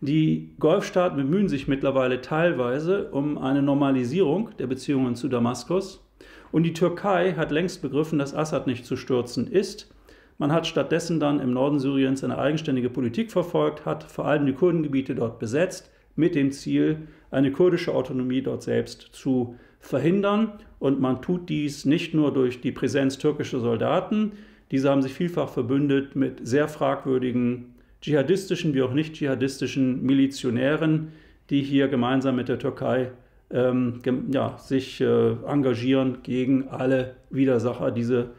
Die 0.00 0.54
Golfstaaten 0.58 1.16
bemühen 1.16 1.48
sich 1.48 1.68
mittlerweile 1.68 2.20
teilweise 2.20 3.10
um 3.10 3.38
eine 3.38 3.62
Normalisierung 3.62 4.50
der 4.58 4.66
Beziehungen 4.66 5.14
zu 5.14 5.28
Damaskus. 5.28 6.04
Und 6.52 6.62
die 6.64 6.72
Türkei 6.72 7.34
hat 7.34 7.50
längst 7.50 7.82
begriffen, 7.82 8.18
dass 8.18 8.34
Assad 8.34 8.66
nicht 8.66 8.86
zu 8.86 8.96
stürzen 8.96 9.46
ist. 9.46 9.94
Man 10.38 10.52
hat 10.52 10.66
stattdessen 10.66 11.20
dann 11.20 11.40
im 11.40 11.52
Norden 11.52 11.78
Syriens 11.78 12.24
eine 12.24 12.38
eigenständige 12.38 12.90
Politik 12.90 13.30
verfolgt, 13.30 13.86
hat 13.86 14.04
vor 14.04 14.26
allem 14.26 14.46
die 14.46 14.52
Kurdengebiete 14.52 15.14
dort 15.14 15.38
besetzt, 15.38 15.90
mit 16.16 16.34
dem 16.34 16.52
Ziel, 16.52 17.08
eine 17.30 17.50
kurdische 17.52 17.94
Autonomie 17.94 18.42
dort 18.42 18.62
selbst 18.62 19.08
zu 19.12 19.56
verhindern. 19.84 20.52
Und 20.78 21.00
man 21.00 21.22
tut 21.22 21.48
dies 21.48 21.84
nicht 21.84 22.14
nur 22.14 22.32
durch 22.32 22.60
die 22.60 22.72
Präsenz 22.72 23.18
türkischer 23.18 23.60
Soldaten, 23.60 24.32
diese 24.70 24.90
haben 24.90 25.02
sich 25.02 25.12
vielfach 25.12 25.50
verbündet 25.50 26.16
mit 26.16 26.46
sehr 26.46 26.68
fragwürdigen 26.68 27.74
dschihadistischen 28.00 28.74
wie 28.74 28.82
auch 28.82 28.92
nicht 28.92 29.14
dschihadistischen 29.14 30.02
Milizionären, 30.02 31.12
die 31.50 31.62
hier 31.62 31.88
gemeinsam 31.88 32.36
mit 32.36 32.48
der 32.48 32.58
Türkei 32.58 33.12
ähm, 33.50 34.00
ja, 34.32 34.58
sich 34.58 35.00
äh, 35.00 35.32
engagieren 35.46 36.18
gegen 36.22 36.68
alle 36.68 37.14
Widersacher 37.30 37.90
diese, 37.90 38.30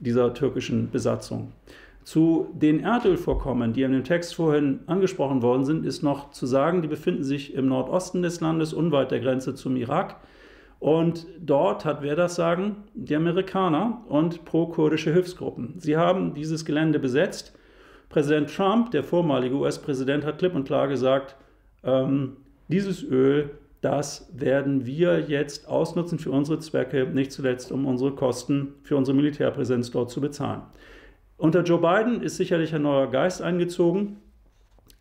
dieser 0.00 0.34
türkischen 0.34 0.90
Besatzung. 0.90 1.52
Zu 2.04 2.48
den 2.54 2.80
Erdölvorkommen, 2.80 3.72
die 3.72 3.82
in 3.82 3.92
dem 3.92 4.04
Text 4.04 4.34
vorhin 4.34 4.80
angesprochen 4.86 5.42
worden 5.42 5.64
sind, 5.64 5.84
ist 5.84 6.02
noch 6.02 6.30
zu 6.30 6.46
sagen, 6.46 6.82
die 6.82 6.88
befinden 6.88 7.24
sich 7.24 7.54
im 7.54 7.68
Nordosten 7.68 8.22
des 8.22 8.40
Landes, 8.40 8.72
unweit 8.72 9.10
der 9.10 9.20
Grenze 9.20 9.54
zum 9.54 9.76
Irak. 9.76 10.16
Und 10.78 11.26
dort 11.40 11.84
hat 11.84 12.02
wer 12.02 12.16
das 12.16 12.34
sagen? 12.34 12.84
Die 12.94 13.16
Amerikaner 13.16 14.02
und 14.08 14.44
pro-kurdische 14.44 15.12
Hilfsgruppen. 15.12 15.74
Sie 15.78 15.96
haben 15.96 16.34
dieses 16.34 16.64
Gelände 16.64 16.98
besetzt. 16.98 17.56
Präsident 18.08 18.54
Trump, 18.54 18.90
der 18.90 19.02
vormalige 19.02 19.56
US-Präsident, 19.56 20.24
hat 20.24 20.38
klipp 20.38 20.54
und 20.54 20.64
klar 20.64 20.88
gesagt, 20.88 21.36
ähm, 21.82 22.36
dieses 22.68 23.02
Öl, 23.02 23.50
das 23.80 24.30
werden 24.34 24.86
wir 24.86 25.20
jetzt 25.20 25.68
ausnutzen 25.68 26.18
für 26.18 26.30
unsere 26.30 26.58
Zwecke, 26.58 27.06
nicht 27.06 27.32
zuletzt 27.32 27.72
um 27.72 27.86
unsere 27.86 28.12
Kosten 28.12 28.74
für 28.82 28.96
unsere 28.96 29.16
Militärpräsenz 29.16 29.90
dort 29.90 30.10
zu 30.10 30.20
bezahlen. 30.20 30.62
Unter 31.36 31.62
Joe 31.62 31.80
Biden 31.80 32.22
ist 32.22 32.36
sicherlich 32.36 32.74
ein 32.74 32.82
neuer 32.82 33.10
Geist 33.10 33.42
eingezogen, 33.42 34.16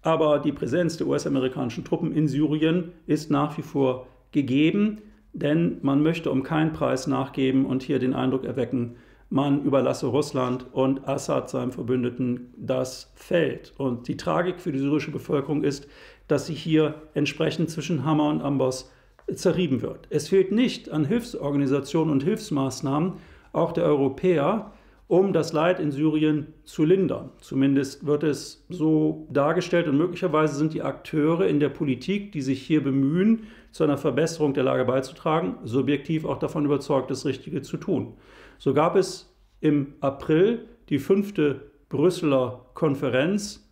aber 0.01 0.39
die 0.39 0.51
Präsenz 0.51 0.97
der 0.97 1.07
US-amerikanischen 1.07 1.83
Truppen 1.85 2.11
in 2.11 2.27
Syrien 2.27 2.91
ist 3.07 3.31
nach 3.31 3.57
wie 3.57 3.61
vor 3.61 4.07
gegeben 4.31 5.01
denn 5.35 5.79
man 5.81 6.01
möchte 6.01 6.31
um 6.31 6.43
keinen 6.43 6.71
Preis 6.71 7.07
nachgeben 7.07 7.65
und 7.65 7.83
hier 7.83 7.99
den 7.99 8.13
Eindruck 8.13 8.45
erwecken, 8.45 8.95
man 9.29 9.63
überlasse 9.63 10.07
Russland 10.07 10.65
und 10.71 11.07
Assad, 11.07 11.49
seinem 11.49 11.71
Verbündeten, 11.71 12.53
das 12.55 13.11
Feld. 13.15 13.73
Und 13.77 14.07
die 14.07 14.17
Tragik 14.17 14.61
für 14.61 14.71
die 14.71 14.79
syrische 14.79 15.11
Bevölkerung 15.11 15.63
ist, 15.63 15.87
dass 16.27 16.45
sie 16.45 16.53
hier 16.53 17.01
entsprechend 17.15 17.69
zwischen 17.69 18.05
Hammer 18.05 18.29
und 18.29 18.41
Amboss 18.41 18.91
zerrieben 19.33 19.81
wird. 19.81 20.07
Es 20.09 20.29
fehlt 20.29 20.51
nicht 20.51 20.89
an 20.89 21.03
Hilfsorganisationen 21.03 22.13
und 22.13 22.23
Hilfsmaßnahmen, 22.23 23.13
auch 23.51 23.73
der 23.73 23.85
Europäer, 23.85 24.71
um 25.07 25.33
das 25.33 25.53
Leid 25.53 25.79
in 25.79 25.91
Syrien 25.91 26.47
zu 26.63 26.83
lindern. 26.83 27.29
Zumindest 27.39 28.05
wird 28.07 28.23
es 28.23 28.65
so 28.69 29.27
dargestellt 29.29 29.87
und 29.87 29.97
möglicherweise 29.97 30.55
sind 30.55 30.73
die 30.73 30.81
Akteure 30.81 31.47
in 31.47 31.59
der 31.59 31.69
Politik, 31.69 32.31
die 32.31 32.41
sich 32.41 32.61
hier 32.61 32.83
bemühen, 32.83 33.43
zu 33.71 33.83
einer 33.83 33.97
Verbesserung 33.97 34.53
der 34.53 34.63
Lage 34.63 34.85
beizutragen, 34.85 35.55
subjektiv 35.63 36.25
auch 36.25 36.39
davon 36.39 36.65
überzeugt, 36.65 37.11
das 37.11 37.25
Richtige 37.25 37.61
zu 37.61 37.77
tun. 37.77 38.13
So 38.57 38.73
gab 38.73 38.95
es 38.95 39.35
im 39.59 39.93
April 39.99 40.65
die 40.89 40.99
fünfte 40.99 41.71
Brüsseler 41.89 42.65
Konferenz 42.73 43.69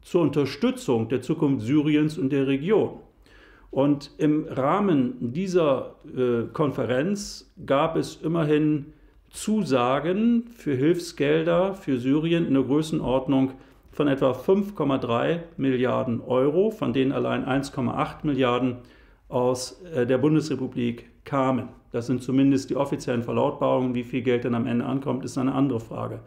zur 0.00 0.22
Unterstützung 0.22 1.08
der 1.08 1.22
Zukunft 1.22 1.66
Syriens 1.66 2.18
und 2.18 2.30
der 2.30 2.46
Region. 2.46 3.00
Und 3.70 4.12
im 4.18 4.46
Rahmen 4.48 5.32
dieser 5.32 5.96
äh, 6.16 6.44
Konferenz 6.52 7.52
gab 7.66 7.96
es 7.96 8.16
immerhin 8.16 8.92
Zusagen 9.36 10.44
für 10.56 10.74
Hilfsgelder 10.74 11.74
für 11.74 11.98
Syrien 11.98 12.46
in 12.46 12.54
der 12.54 12.62
Größenordnung 12.62 13.52
von 13.92 14.08
etwa 14.08 14.32
5,3 14.32 15.40
Milliarden 15.58 16.22
Euro, 16.22 16.70
von 16.70 16.94
denen 16.94 17.12
allein 17.12 17.44
1,8 17.44 18.24
Milliarden 18.24 18.78
aus 19.28 19.82
äh, 19.94 20.06
der 20.06 20.16
Bundesrepublik 20.18 21.10
kamen. 21.24 21.68
Das 21.92 22.06
sind 22.06 22.22
zumindest 22.22 22.70
die 22.70 22.76
offiziellen 22.76 23.22
Verlautbarungen. 23.22 23.94
Wie 23.94 24.04
viel 24.04 24.22
Geld 24.22 24.46
dann 24.46 24.54
am 24.54 24.66
Ende 24.66 24.86
ankommt, 24.86 25.22
ist 25.24 25.36
eine 25.36 25.54
andere 25.54 25.80
Frage. 25.80 26.20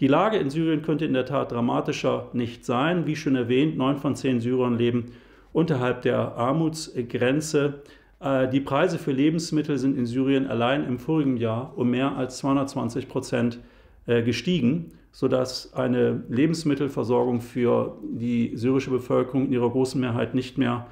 Die 0.00 0.08
Lage 0.08 0.38
in 0.38 0.50
Syrien 0.50 0.82
könnte 0.82 1.04
in 1.04 1.14
der 1.14 1.26
Tat 1.26 1.52
dramatischer 1.52 2.30
nicht 2.32 2.64
sein. 2.64 3.06
Wie 3.06 3.16
schon 3.16 3.36
erwähnt, 3.36 3.76
neun 3.76 3.96
von 3.96 4.16
zehn 4.16 4.40
Syrern 4.40 4.76
leben 4.76 5.12
unterhalb 5.52 6.02
der 6.02 6.36
Armutsgrenze. 6.36 7.82
Äh, 8.20 8.48
die 8.48 8.60
Preise 8.60 8.98
für 8.98 9.12
Lebensmittel 9.12 9.78
sind 9.78 9.96
in 9.96 10.06
Syrien 10.06 10.46
allein 10.46 10.84
im 10.84 10.98
vorigen 10.98 11.36
Jahr 11.36 11.76
um 11.76 11.90
mehr 11.90 12.16
als 12.16 12.38
220 12.38 13.08
Prozent 13.08 13.58
äh, 14.06 14.22
gestiegen, 14.22 14.92
sodass 15.12 15.74
eine 15.74 16.22
Lebensmittelversorgung 16.28 17.40
für 17.40 17.98
die 18.02 18.52
syrische 18.54 18.90
Bevölkerung 18.90 19.46
in 19.46 19.52
ihrer 19.52 19.70
großen 19.70 20.00
Mehrheit 20.00 20.34
nicht 20.34 20.58
mehr 20.58 20.86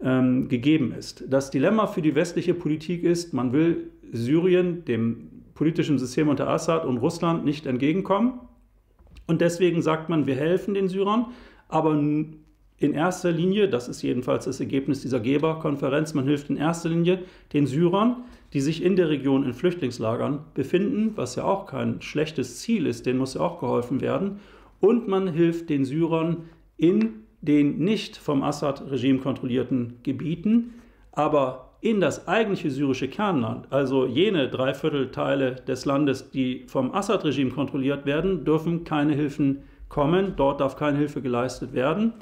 ähm, 0.00 0.48
gegeben 0.48 0.92
ist. 0.96 1.24
Das 1.28 1.50
Dilemma 1.50 1.86
für 1.86 2.02
die 2.02 2.14
westliche 2.14 2.54
Politik 2.54 3.02
ist, 3.02 3.34
man 3.34 3.52
will 3.52 3.90
Syrien, 4.12 4.84
dem 4.84 5.28
politischen 5.54 5.98
System 5.98 6.28
unter 6.28 6.48
Assad 6.48 6.86
und 6.86 6.98
Russland 6.98 7.44
nicht 7.44 7.66
entgegenkommen. 7.66 8.34
Und 9.26 9.40
deswegen 9.40 9.82
sagt 9.82 10.08
man, 10.08 10.26
wir 10.26 10.36
helfen 10.36 10.72
den 10.72 10.88
Syrern, 10.88 11.26
aber 11.68 12.00
in 12.78 12.94
erster 12.94 13.32
Linie, 13.32 13.68
das 13.68 13.88
ist 13.88 14.02
jedenfalls 14.02 14.44
das 14.44 14.60
Ergebnis 14.60 15.02
dieser 15.02 15.20
Geberkonferenz, 15.20 16.14
man 16.14 16.26
hilft 16.26 16.48
in 16.48 16.56
erster 16.56 16.88
Linie 16.88 17.20
den 17.52 17.66
Syrern, 17.66 18.24
die 18.52 18.60
sich 18.60 18.82
in 18.82 18.96
der 18.96 19.08
Region 19.08 19.44
in 19.44 19.52
Flüchtlingslagern 19.52 20.40
befinden, 20.54 21.12
was 21.16 21.36
ja 21.36 21.44
auch 21.44 21.66
kein 21.66 22.00
schlechtes 22.00 22.60
Ziel 22.60 22.86
ist, 22.86 23.04
denen 23.04 23.18
muss 23.18 23.34
ja 23.34 23.40
auch 23.40 23.60
geholfen 23.60 24.00
werden. 24.00 24.38
Und 24.80 25.08
man 25.08 25.28
hilft 25.28 25.70
den 25.70 25.84
Syrern 25.84 26.44
in 26.76 27.24
den 27.40 27.78
nicht 27.78 28.16
vom 28.16 28.42
Assad-Regime 28.42 29.18
kontrollierten 29.18 29.98
Gebieten, 30.02 30.74
aber 31.12 31.68
in 31.80 32.00
das 32.00 32.26
eigentliche 32.26 32.70
syrische 32.70 33.08
Kernland, 33.08 33.66
also 33.70 34.06
jene 34.06 34.48
Dreiviertelteile 34.48 35.56
des 35.66 35.84
Landes, 35.84 36.30
die 36.30 36.64
vom 36.66 36.92
Assad-Regime 36.92 37.50
kontrolliert 37.50 38.06
werden, 38.06 38.44
dürfen 38.44 38.84
keine 38.84 39.14
Hilfen 39.14 39.62
kommen. 39.88 40.34
Dort 40.36 40.60
darf 40.60 40.76
keine 40.76 40.98
Hilfe 40.98 41.22
geleistet 41.22 41.72
werden, 41.74 42.14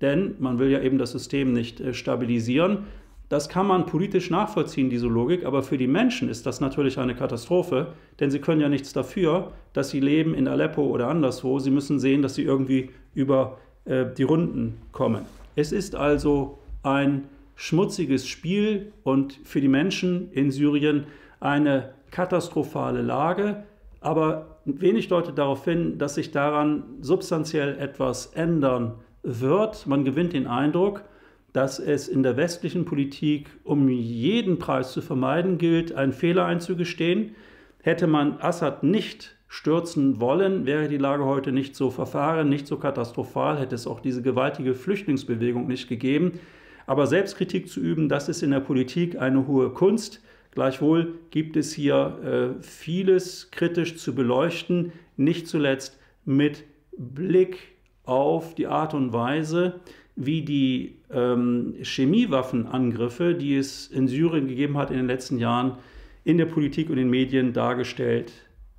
denn 0.00 0.34
man 0.38 0.58
will 0.58 0.70
ja 0.70 0.80
eben 0.80 0.98
das 0.98 1.12
System 1.12 1.52
nicht 1.52 1.80
äh, 1.80 1.94
stabilisieren. 1.94 2.86
Das 3.28 3.48
kann 3.48 3.66
man 3.66 3.86
politisch 3.86 4.28
nachvollziehen, 4.28 4.90
diese 4.90 5.06
Logik, 5.06 5.44
aber 5.44 5.62
für 5.62 5.78
die 5.78 5.86
Menschen 5.86 6.28
ist 6.28 6.46
das 6.46 6.60
natürlich 6.60 6.98
eine 6.98 7.14
Katastrophe, 7.14 7.92
denn 8.18 8.30
sie 8.30 8.40
können 8.40 8.60
ja 8.60 8.68
nichts 8.68 8.92
dafür, 8.92 9.52
dass 9.72 9.90
sie 9.90 10.00
leben 10.00 10.34
in 10.34 10.48
Aleppo 10.48 10.82
oder 10.82 11.06
anderswo. 11.06 11.60
Sie 11.60 11.70
müssen 11.70 12.00
sehen, 12.00 12.22
dass 12.22 12.34
sie 12.34 12.42
irgendwie 12.42 12.90
über 13.14 13.58
äh, 13.84 14.06
die 14.18 14.24
Runden 14.24 14.78
kommen. 14.90 15.26
Es 15.54 15.70
ist 15.70 15.94
also 15.94 16.58
ein 16.82 17.28
schmutziges 17.54 18.26
Spiel 18.26 18.92
und 19.04 19.38
für 19.44 19.60
die 19.60 19.68
Menschen 19.68 20.32
in 20.32 20.50
Syrien 20.50 21.04
eine 21.38 21.90
katastrophale 22.10 23.02
Lage. 23.02 23.64
Aber 24.00 24.56
wenig 24.64 25.08
deutet 25.08 25.38
darauf 25.38 25.64
hin, 25.64 25.98
dass 25.98 26.14
sich 26.14 26.30
daran 26.30 26.84
substanziell 27.00 27.78
etwas 27.78 28.26
ändern 28.26 28.94
wird. 29.22 29.86
Man 29.86 30.04
gewinnt 30.04 30.32
den 30.32 30.46
Eindruck, 30.46 31.04
dass 31.52 31.78
es 31.78 32.08
in 32.08 32.22
der 32.22 32.36
westlichen 32.36 32.84
Politik 32.84 33.48
um 33.64 33.88
jeden 33.88 34.58
Preis 34.58 34.92
zu 34.92 35.02
vermeiden 35.02 35.58
gilt, 35.58 35.92
einen 35.92 36.12
Fehler 36.12 36.46
einzugestehen. 36.46 37.34
Hätte 37.82 38.06
man 38.06 38.38
Assad 38.40 38.82
nicht 38.82 39.36
stürzen 39.48 40.20
wollen, 40.20 40.64
wäre 40.64 40.88
die 40.88 40.96
Lage 40.96 41.24
heute 41.24 41.50
nicht 41.50 41.74
so 41.74 41.90
verfahren, 41.90 42.48
nicht 42.48 42.68
so 42.68 42.76
katastrophal, 42.76 43.58
hätte 43.58 43.74
es 43.74 43.86
auch 43.86 44.00
diese 44.00 44.22
gewaltige 44.22 44.74
Flüchtlingsbewegung 44.74 45.66
nicht 45.66 45.88
gegeben. 45.88 46.38
Aber 46.86 47.06
Selbstkritik 47.06 47.68
zu 47.68 47.80
üben, 47.80 48.08
das 48.08 48.28
ist 48.28 48.42
in 48.42 48.52
der 48.52 48.60
Politik 48.60 49.20
eine 49.20 49.46
hohe 49.46 49.70
Kunst. 49.70 50.22
Gleichwohl 50.52 51.14
gibt 51.30 51.56
es 51.56 51.72
hier 51.72 52.56
äh, 52.58 52.62
vieles 52.62 53.50
kritisch 53.50 53.96
zu 53.96 54.14
beleuchten, 54.14 54.92
nicht 55.16 55.48
zuletzt 55.48 55.98
mit 56.24 56.64
Blick 56.96 57.69
auf 58.10 58.56
die 58.56 58.66
Art 58.66 58.92
und 58.92 59.12
Weise, 59.12 59.74
wie 60.16 60.42
die 60.42 60.96
ähm, 61.12 61.74
Chemiewaffenangriffe, 61.82 63.34
die 63.34 63.56
es 63.56 63.86
in 63.86 64.08
Syrien 64.08 64.48
gegeben 64.48 64.76
hat 64.76 64.90
in 64.90 64.96
den 64.96 65.06
letzten 65.06 65.38
Jahren, 65.38 65.76
in 66.24 66.36
der 66.36 66.46
Politik 66.46 66.90
und 66.90 66.96
den 66.96 67.08
Medien 67.08 67.52
dargestellt 67.52 68.32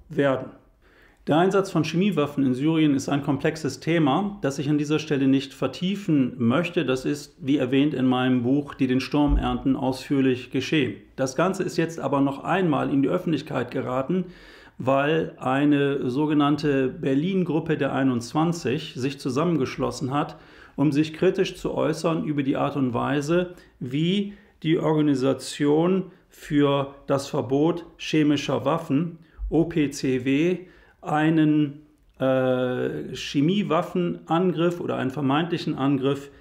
werden. 0.10 0.52
Der 1.28 1.38
Einsatz 1.38 1.72
von 1.72 1.84
Chemiewaffen 1.84 2.46
in 2.46 2.54
Syrien 2.54 2.94
ist 2.94 3.08
ein 3.08 3.24
komplexes 3.24 3.80
Thema, 3.80 4.38
das 4.42 4.60
ich 4.60 4.70
an 4.70 4.78
dieser 4.78 5.00
Stelle 5.00 5.28
nicht 5.28 5.54
vertiefen 5.54 6.34
möchte. 6.38 6.84
Das 6.84 7.06
ist, 7.06 7.36
wie 7.40 7.58
erwähnt 7.58 7.94
in 7.94 8.08
meinem 8.08 8.44
Buch, 8.44 8.74
die 8.74 8.88
den 8.88 9.00
Sturm 9.00 9.38
ernten, 9.38 9.76
ausführlich 9.76 10.52
geschehen. 10.52 10.96
Das 11.16 11.36
Ganze 11.36 11.64
ist 11.64 11.78
jetzt 11.78 12.00
aber 12.00 12.22
noch 12.22 12.44
einmal 12.44 12.92
in 12.92 13.02
die 13.02 13.10
Öffentlichkeit 13.10 13.72
geraten, 13.72 14.26
weil 14.84 15.34
eine 15.38 16.10
sogenannte 16.10 16.88
Berlin-Gruppe 16.88 17.78
der 17.78 17.94
21 17.94 18.96
sich 18.96 19.20
zusammengeschlossen 19.20 20.12
hat, 20.12 20.38
um 20.76 20.92
sich 20.92 21.14
kritisch 21.14 21.56
zu 21.56 21.74
äußern 21.76 22.24
über 22.24 22.42
die 22.42 22.58
Art 22.58 22.76
und 22.76 22.94
Weise, 22.94 23.54
wie 23.80 24.34
die 24.64 24.80
Organisation 24.80 26.12
für 26.30 26.96
das 27.06 27.28
Verbot 27.28 27.86
chemischer 27.98 28.66
Waffen, 28.66 29.20
OPCW, 29.50 30.58
einen 31.02 31.82
äh, 32.20 33.14
Chemiewaffenangriff 33.14 34.80
oder 34.80 34.96
einen 34.96 35.12
vermeintlichen 35.12 35.76
Angriff 35.76 36.32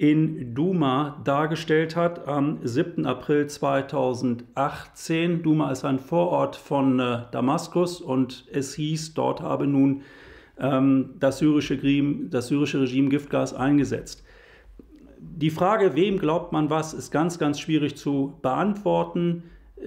in 0.00 0.54
Duma 0.54 1.20
dargestellt 1.24 1.94
hat 1.94 2.26
am 2.26 2.60
7. 2.62 3.04
April 3.04 3.48
2018. 3.48 5.42
Duma 5.42 5.70
ist 5.70 5.84
ein 5.84 5.98
Vorort 5.98 6.56
von 6.56 6.98
äh, 6.98 7.18
Damaskus 7.32 8.00
und 8.00 8.46
es 8.50 8.72
hieß, 8.76 9.12
dort 9.12 9.42
habe 9.42 9.66
nun 9.66 10.00
ähm, 10.58 11.10
das, 11.20 11.36
syrische 11.40 11.74
Regime, 11.74 12.30
das 12.30 12.48
syrische 12.48 12.80
Regime 12.80 13.10
Giftgas 13.10 13.52
eingesetzt. 13.52 14.24
Die 15.18 15.50
Frage, 15.50 15.94
wem 15.94 16.18
glaubt 16.18 16.50
man 16.50 16.70
was, 16.70 16.94
ist 16.94 17.10
ganz, 17.10 17.38
ganz 17.38 17.60
schwierig 17.60 17.98
zu 17.98 18.38
beantworten. 18.40 19.42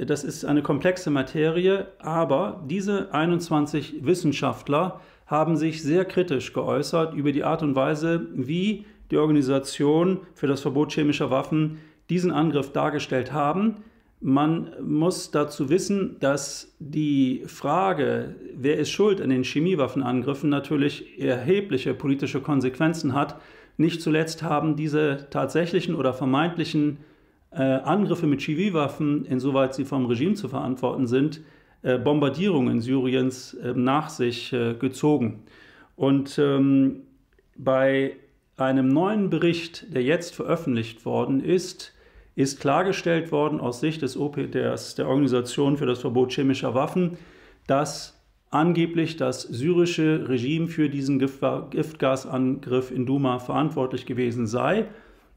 Das 0.06 0.24
ist 0.24 0.46
eine 0.46 0.62
komplexe 0.62 1.10
Materie, 1.10 1.88
aber 1.98 2.64
diese 2.70 3.12
21 3.16 4.06
Wissenschaftler 4.06 5.00
haben 5.26 5.58
sich 5.58 5.82
sehr 5.82 6.06
kritisch 6.06 6.54
geäußert 6.54 7.16
über 7.16 7.32
die 7.32 7.44
Art 7.44 7.64
und 7.64 7.76
Weise, 7.76 8.28
wie 8.36 8.86
die 9.14 9.18
Organisation 9.18 10.22
für 10.34 10.48
das 10.48 10.62
Verbot 10.62 10.92
chemischer 10.92 11.30
Waffen 11.30 11.78
diesen 12.10 12.32
Angriff 12.32 12.72
dargestellt 12.72 13.32
haben. 13.32 13.78
Man 14.20 14.72
muss 14.82 15.32
dazu 15.32 15.70
wissen, 15.70 16.18
dass 16.20 16.76
die 16.80 17.44
Frage, 17.46 18.36
wer 18.56 18.78
ist 18.78 18.90
schuld 18.90 19.22
an 19.22 19.30
den 19.30 19.44
Chemiewaffenangriffen, 19.44 20.50
natürlich 20.50 21.20
erhebliche 21.20 21.94
politische 21.94 22.42
Konsequenzen 22.42 23.14
hat. 23.14 23.40
Nicht 23.78 24.02
zuletzt 24.02 24.42
haben 24.42 24.76
diese 24.76 25.28
tatsächlichen 25.30 25.96
oder 25.96 26.14
vermeintlichen 26.14 27.00
äh, 27.52 27.62
Angriffe 27.62 28.28
mit 28.28 28.42
Chemiewaffen, 28.42 29.26
insoweit 29.26 29.76
sie 29.76 29.86
vom 29.86 30.06
Regime 30.06 30.36
zu 30.36 30.48
verantworten 30.48 31.06
sind, 31.06 31.42
äh, 31.82 31.98
Bombardierungen 31.98 32.82
Syriens 32.82 33.54
äh, 33.56 33.74
nach 33.76 34.10
sich 34.10 34.54
äh, 34.54 34.74
gezogen. 34.74 35.44
Und 35.96 36.40
ähm, 36.40 37.02
bei 37.56 38.16
einem 38.58 38.88
neuen 38.88 39.30
Bericht, 39.30 39.94
der 39.94 40.04
jetzt 40.04 40.36
veröffentlicht 40.36 41.06
worden 41.06 41.44
ist, 41.44 41.94
ist 42.36 42.60
klargestellt 42.60 43.32
worden 43.32 43.60
aus 43.60 43.80
Sicht 43.80 44.02
des 44.02 44.18
OPDs, 44.18 44.96
der 44.96 45.08
Organisation 45.08 45.78
für 45.78 45.86
das 45.86 46.00
Verbot 46.00 46.32
chemischer 46.32 46.74
Waffen, 46.74 47.18
dass 47.68 48.20
angeblich 48.50 49.18
das 49.18 49.42
syrische 49.42 50.28
Regime 50.30 50.68
für 50.68 50.90
diesen 50.90 51.20
Giftgasangriff 51.20 52.92
in 52.92 53.06
Duma 53.06 53.40
verantwortlich 53.40 54.06
gewesen 54.06 54.48
sei. 54.48 54.88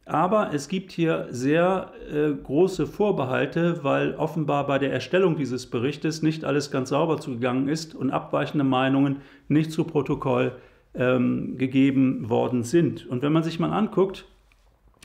Aber 0.04 0.54
es 0.54 0.68
gibt 0.68 0.92
hier 0.92 1.26
sehr 1.30 1.92
äh, 2.12 2.30
große 2.32 2.86
Vorbehalte, 2.86 3.82
weil 3.82 4.14
offenbar 4.14 4.66
bei 4.66 4.78
der 4.78 4.92
Erstellung 4.92 5.36
dieses 5.36 5.66
Berichtes 5.66 6.22
nicht 6.22 6.44
alles 6.44 6.70
ganz 6.70 6.90
sauber 6.90 7.18
zugegangen 7.18 7.68
ist 7.68 7.94
und 7.94 8.10
abweichende 8.10 8.64
Meinungen 8.64 9.22
nicht 9.48 9.72
zu 9.72 9.82
Protokoll 9.82 10.52
ähm, 10.96 11.58
gegeben 11.58 12.28
worden 12.28 12.62
sind. 12.62 13.06
Und 13.06 13.22
wenn 13.22 13.32
man 13.32 13.42
sich 13.42 13.58
mal 13.60 13.72
anguckt, 13.72 14.24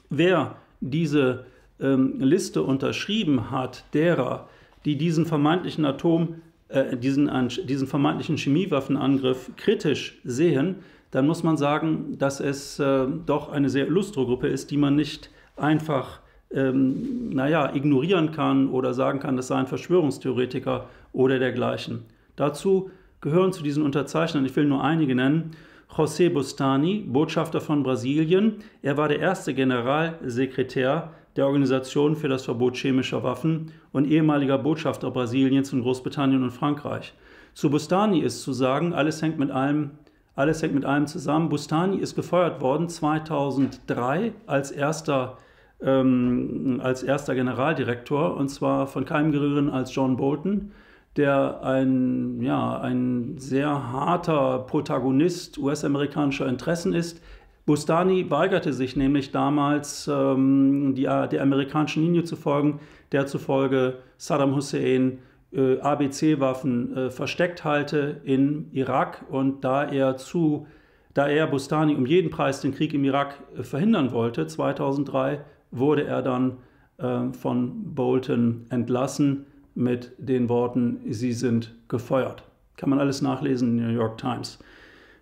wer 0.09 0.55
diese 0.79 1.45
ähm, 1.79 2.19
Liste 2.19 2.63
unterschrieben 2.63 3.51
hat, 3.51 3.85
derer, 3.93 4.47
die 4.85 4.97
diesen 4.97 5.25
vermeintlichen 5.25 5.85
Atom, 5.85 6.35
äh, 6.69 6.97
diesen, 6.97 7.29
diesen 7.65 7.87
vermeintlichen 7.87 8.37
Chemiewaffenangriff 8.37 9.51
kritisch 9.57 10.19
sehen, 10.23 10.77
dann 11.11 11.27
muss 11.27 11.43
man 11.43 11.57
sagen, 11.57 12.17
dass 12.17 12.39
es 12.39 12.79
äh, 12.79 13.05
doch 13.25 13.51
eine 13.51 13.69
sehr 13.69 13.87
illustre 13.87 14.25
Gruppe 14.25 14.47
ist, 14.47 14.71
die 14.71 14.77
man 14.77 14.95
nicht 14.95 15.29
einfach 15.57 16.21
ähm, 16.53 17.29
naja, 17.29 17.73
ignorieren 17.75 18.31
kann 18.31 18.69
oder 18.69 18.93
sagen 18.93 19.19
kann, 19.19 19.35
das 19.35 19.47
seien 19.47 19.67
Verschwörungstheoretiker 19.67 20.87
oder 21.13 21.39
dergleichen. 21.39 22.03
Dazu 22.35 22.91
gehören 23.19 23.53
zu 23.53 23.63
diesen 23.63 23.83
Unterzeichnern, 23.83 24.45
ich 24.45 24.55
will 24.55 24.65
nur 24.65 24.83
einige 24.83 25.15
nennen, 25.15 25.51
José 25.95 26.29
Bustani, 26.29 27.05
Botschafter 27.07 27.59
von 27.59 27.83
Brasilien. 27.83 28.63
Er 28.81 28.95
war 28.95 29.09
der 29.09 29.19
erste 29.19 29.53
Generalsekretär 29.53 31.11
der 31.35 31.45
Organisation 31.45 32.15
für 32.15 32.29
das 32.29 32.45
Verbot 32.45 32.75
chemischer 32.77 33.23
Waffen 33.23 33.71
und 33.91 34.07
ehemaliger 34.07 34.57
Botschafter 34.57 35.11
Brasiliens 35.11 35.73
in 35.73 35.81
Großbritannien 35.81 36.43
und 36.43 36.51
Frankreich. 36.51 37.13
Zu 37.53 37.69
Bustani 37.69 38.19
ist 38.19 38.41
zu 38.41 38.53
sagen, 38.53 38.93
alles 38.93 39.21
hängt 39.21 39.37
mit 39.37 39.51
allem 39.51 39.91
alles 40.33 40.61
hängt 40.63 40.73
mit 40.73 40.85
allem 40.85 41.07
zusammen. 41.07 41.49
Bustani 41.49 41.97
ist 41.97 42.15
gefeuert 42.15 42.61
worden 42.61 42.87
2003 42.87 44.31
als 44.47 44.71
erster 44.71 45.37
ähm, 45.81 46.79
als 46.81 47.03
erster 47.03 47.35
Generaldirektor, 47.35 48.37
und 48.37 48.49
zwar 48.49 48.87
von 48.87 49.03
keinem 49.03 49.31
geringeren 49.31 49.69
als 49.69 49.93
John 49.93 50.15
Bolton, 50.15 50.71
der 51.17 51.63
ein, 51.63 52.41
ja, 52.41 52.79
ein 52.79 53.37
sehr 53.37 53.91
harter 53.91 54.59
Protagonist 54.59 55.57
US-amerikanischer 55.57 56.47
Interessen 56.47 56.93
ist. 56.93 57.21
Bustani 57.65 58.29
weigerte 58.29 58.73
sich 58.73 58.95
nämlich 58.95 59.31
damals, 59.31 60.07
ähm, 60.07 60.93
die, 60.95 61.03
der 61.03 61.41
amerikanischen 61.41 62.03
Linie 62.03 62.23
zu 62.23 62.35
folgen, 62.35 62.79
der 63.11 63.27
zufolge 63.27 63.99
Saddam 64.17 64.55
Hussein 64.55 65.19
äh, 65.53 65.79
ABC-Waffen 65.79 66.95
äh, 66.95 67.09
versteckt 67.11 67.63
halte 67.63 68.21
in 68.23 68.71
Irak 68.71 69.25
und 69.29 69.63
da 69.63 69.83
er 69.83 70.17
zu 70.17 70.65
da 71.13 71.27
er 71.27 71.47
Bustani 71.47 71.95
um 71.95 72.05
jeden 72.05 72.29
Preis 72.29 72.61
den 72.61 72.73
Krieg 72.73 72.93
im 72.93 73.03
Irak 73.03 73.37
äh, 73.57 73.63
verhindern 73.63 74.11
wollte, 74.11 74.47
2003 74.47 75.41
wurde 75.71 76.05
er 76.05 76.21
dann 76.21 76.57
äh, 76.97 77.31
von 77.33 77.93
Bolton 77.93 78.65
entlassen 78.69 79.45
mit 79.75 80.11
den 80.17 80.49
Worten, 80.49 81.01
Sie 81.09 81.33
sind 81.33 81.73
gefeuert. 81.87 82.43
Kann 82.77 82.89
man 82.89 82.99
alles 82.99 83.21
nachlesen 83.21 83.69
in 83.69 83.77
der 83.77 83.87
New 83.87 83.93
York 83.93 84.17
Times. 84.17 84.59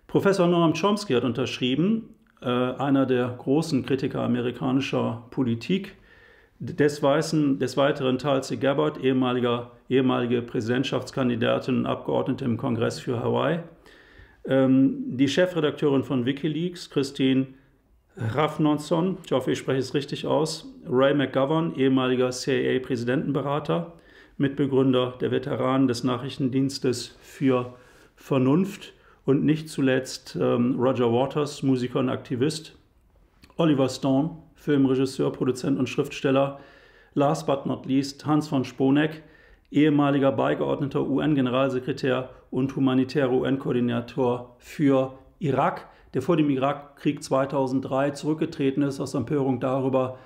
Professor 0.06 0.46
Noam 0.46 0.72
Chomsky 0.74 1.14
hat 1.14 1.24
unterschrieben, 1.24 2.14
äh, 2.42 2.46
einer 2.46 3.06
der 3.06 3.28
großen 3.28 3.84
Kritiker 3.84 4.22
amerikanischer 4.22 5.24
Politik. 5.30 5.96
Des, 6.58 7.02
Weißen, 7.02 7.58
des 7.58 7.76
Weiteren 7.76 8.18
Tulsi 8.18 8.58
Gabbard, 8.58 9.02
ehemaliger, 9.02 9.70
ehemalige 9.88 10.42
Präsidentschaftskandidatin 10.42 11.78
und 11.78 11.86
Abgeordnete 11.86 12.44
im 12.44 12.58
Kongress 12.58 12.98
für 12.98 13.20
Hawaii. 13.20 13.60
Ähm, 14.44 15.16
die 15.16 15.28
Chefredakteurin 15.28 16.02
von 16.02 16.26
Wikileaks, 16.26 16.90
Christine 16.90 17.46
Rafnonson, 18.16 19.18
ich 19.24 19.32
hoffe, 19.32 19.52
ich 19.52 19.58
spreche 19.58 19.78
es 19.78 19.94
richtig 19.94 20.26
aus, 20.26 20.66
Ray 20.86 21.14
McGovern, 21.14 21.74
ehemaliger 21.76 22.30
CIA-Präsidentenberater, 22.30 23.94
Mitbegründer 24.40 25.18
der 25.20 25.30
Veteranen 25.30 25.86
des 25.86 26.02
Nachrichtendienstes 26.02 27.14
für 27.20 27.74
Vernunft 28.16 28.94
und 29.26 29.44
nicht 29.44 29.68
zuletzt 29.68 30.34
ähm, 30.40 30.80
Roger 30.80 31.12
Waters, 31.12 31.62
Musiker 31.62 31.98
und 31.98 32.08
Aktivist, 32.08 32.74
Oliver 33.58 33.90
Stone, 33.90 34.38
Filmregisseur, 34.54 35.30
Produzent 35.30 35.78
und 35.78 35.90
Schriftsteller, 35.90 36.58
last 37.12 37.46
but 37.46 37.66
not 37.66 37.84
least 37.84 38.24
Hans 38.24 38.48
von 38.48 38.64
Sponeck, 38.64 39.22
ehemaliger 39.70 40.32
beigeordneter 40.32 41.06
UN-Generalsekretär 41.06 42.30
und 42.50 42.74
humanitärer 42.74 43.32
UN-Koordinator 43.32 44.56
für 44.58 45.18
Irak, 45.38 45.86
der 46.14 46.22
vor 46.22 46.38
dem 46.38 46.48
Irakkrieg 46.48 47.22
2003 47.22 48.12
zurückgetreten 48.12 48.82
ist. 48.84 49.00
Aus 49.00 49.12
Empörung 49.12 49.60
darüber, 49.60 50.18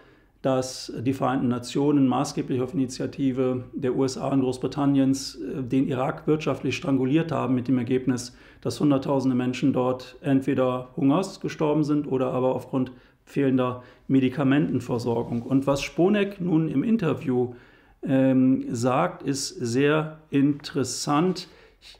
dass 0.45 0.93
die 1.01 1.15
Vereinten 1.15 1.49
Nationen 1.49 2.07
maßgeblich 2.07 2.61
auf 2.61 2.75
Initiative 2.75 3.65
der 3.73 3.97
USA 3.97 4.29
und 4.29 4.43
Großbritanniens 4.43 5.37
äh, 5.37 5.63
den 5.63 5.89
Irak 5.89 6.27
wirtschaftlich 6.27 6.77
stranguliert 6.77 7.33
haben, 7.33 7.55
mit 7.55 7.67
dem 7.67 7.79
Ergebnis, 7.79 8.37
dass 8.61 8.79
Hunderttausende 8.79 9.35
Menschen 9.35 9.73
dort 9.73 10.17
entweder 10.21 10.91
Hungers 10.97 11.41
gestorben 11.41 11.83
sind 11.83 12.07
oder 12.07 12.33
aber 12.33 12.55
aufgrund 12.55 12.93
fehlender 13.25 13.83
Medikamentenversorgung. 14.07 15.41
Und 15.41 15.67
was 15.67 15.81
Sponeck 15.81 16.43
nun 16.43 16.69
im 16.69 16.85
Interview 16.85 17.55
ähm, 18.03 18.67
sagt, 18.69 19.23
ist 19.23 19.49
sehr 19.49 20.19
interessant. 20.29 21.49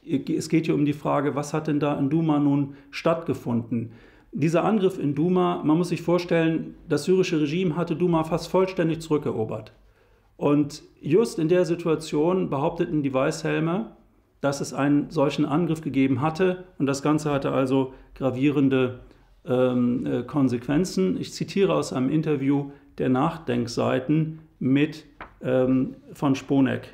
Es 0.05 0.49
geht 0.49 0.67
hier 0.67 0.75
um 0.75 0.85
die 0.85 0.93
Frage, 0.93 1.33
was 1.33 1.51
hat 1.51 1.65
denn 1.65 1.79
da 1.79 1.97
in 1.97 2.11
Duma 2.11 2.37
nun 2.37 2.75
stattgefunden? 2.91 3.93
Dieser 4.37 4.65
Angriff 4.65 4.99
in 4.99 5.15
Duma, 5.15 5.61
man 5.63 5.77
muss 5.77 5.87
sich 5.87 6.01
vorstellen, 6.01 6.75
das 6.89 7.05
syrische 7.05 7.39
Regime 7.39 7.77
hatte 7.77 7.95
Duma 7.95 8.25
fast 8.25 8.49
vollständig 8.49 8.99
zurückerobert. 8.99 9.71
Und 10.35 10.83
just 10.99 11.39
in 11.39 11.47
der 11.47 11.63
Situation 11.63 12.49
behaupteten 12.49 13.01
die 13.01 13.13
Weißhelme, 13.13 13.95
dass 14.41 14.59
es 14.59 14.73
einen 14.73 15.09
solchen 15.09 15.45
Angriff 15.45 15.79
gegeben 15.79 16.19
hatte 16.19 16.65
und 16.77 16.85
das 16.85 17.01
Ganze 17.01 17.31
hatte 17.31 17.53
also 17.53 17.93
gravierende 18.13 18.99
ähm, 19.45 20.05
äh, 20.05 20.23
Konsequenzen. 20.23 21.17
Ich 21.17 21.31
zitiere 21.31 21.73
aus 21.73 21.93
einem 21.93 22.09
Interview 22.09 22.71
der 22.97 23.07
Nachdenkseiten 23.07 24.39
mit 24.59 25.05
ähm, 25.41 25.95
von 26.11 26.35
Sponeck. 26.35 26.93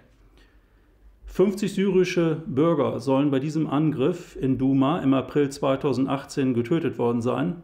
50 1.31 1.73
syrische 1.73 2.43
Bürger 2.45 2.99
sollen 2.99 3.31
bei 3.31 3.39
diesem 3.39 3.65
Angriff 3.65 4.35
in 4.35 4.57
Duma 4.57 4.99
im 4.99 5.13
April 5.13 5.49
2018 5.49 6.53
getötet 6.53 6.97
worden 6.97 7.21
sein. 7.21 7.63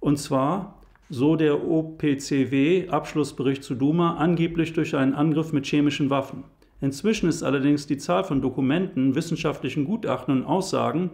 Und 0.00 0.18
zwar, 0.18 0.80
so 1.10 1.36
der 1.36 1.68
OPCW 1.68 2.88
Abschlussbericht 2.88 3.62
zu 3.62 3.74
Duma, 3.74 4.16
angeblich 4.16 4.72
durch 4.72 4.96
einen 4.96 5.12
Angriff 5.12 5.52
mit 5.52 5.66
chemischen 5.66 6.08
Waffen. 6.08 6.44
Inzwischen 6.80 7.28
ist 7.28 7.42
allerdings 7.42 7.86
die 7.86 7.98
Zahl 7.98 8.24
von 8.24 8.40
Dokumenten, 8.40 9.14
wissenschaftlichen 9.14 9.84
Gutachten 9.84 10.38
und 10.38 10.46
Aussagen 10.46 11.10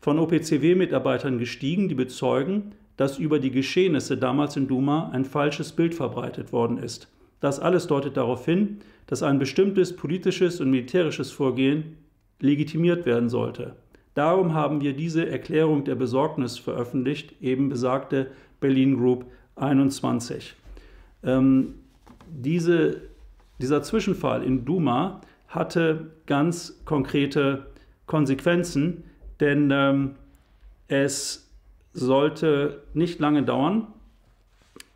von 0.00 0.16
OPCW-Mitarbeitern 0.20 1.38
gestiegen, 1.38 1.88
die 1.88 1.96
bezeugen, 1.96 2.76
dass 2.96 3.18
über 3.18 3.40
die 3.40 3.50
Geschehnisse 3.50 4.16
damals 4.16 4.56
in 4.56 4.68
Duma 4.68 5.10
ein 5.12 5.24
falsches 5.24 5.72
Bild 5.72 5.92
verbreitet 5.92 6.52
worden 6.52 6.78
ist. 6.78 7.08
Das 7.40 7.58
alles 7.58 7.86
deutet 7.86 8.16
darauf 8.16 8.44
hin, 8.44 8.78
dass 9.06 9.22
ein 9.22 9.38
bestimmtes 9.38 9.96
politisches 9.96 10.60
und 10.60 10.70
militärisches 10.70 11.32
Vorgehen 11.32 11.96
legitimiert 12.38 13.06
werden 13.06 13.28
sollte. 13.28 13.74
Darum 14.14 14.54
haben 14.54 14.80
wir 14.80 14.92
diese 14.92 15.28
Erklärung 15.28 15.84
der 15.84 15.94
Besorgnis 15.94 16.58
veröffentlicht, 16.58 17.34
eben 17.40 17.68
besagte 17.68 18.30
Berlin 18.60 18.96
Group 18.96 19.24
21. 19.56 20.54
Ähm, 21.22 21.74
diese, 22.28 23.02
dieser 23.60 23.82
Zwischenfall 23.82 24.42
in 24.42 24.64
Duma 24.64 25.20
hatte 25.48 26.10
ganz 26.26 26.80
konkrete 26.84 27.66
Konsequenzen, 28.06 29.04
denn 29.40 29.70
ähm, 29.72 30.12
es 30.88 31.48
sollte 31.92 32.82
nicht 32.94 33.20
lange 33.20 33.42
dauern, 33.42 33.88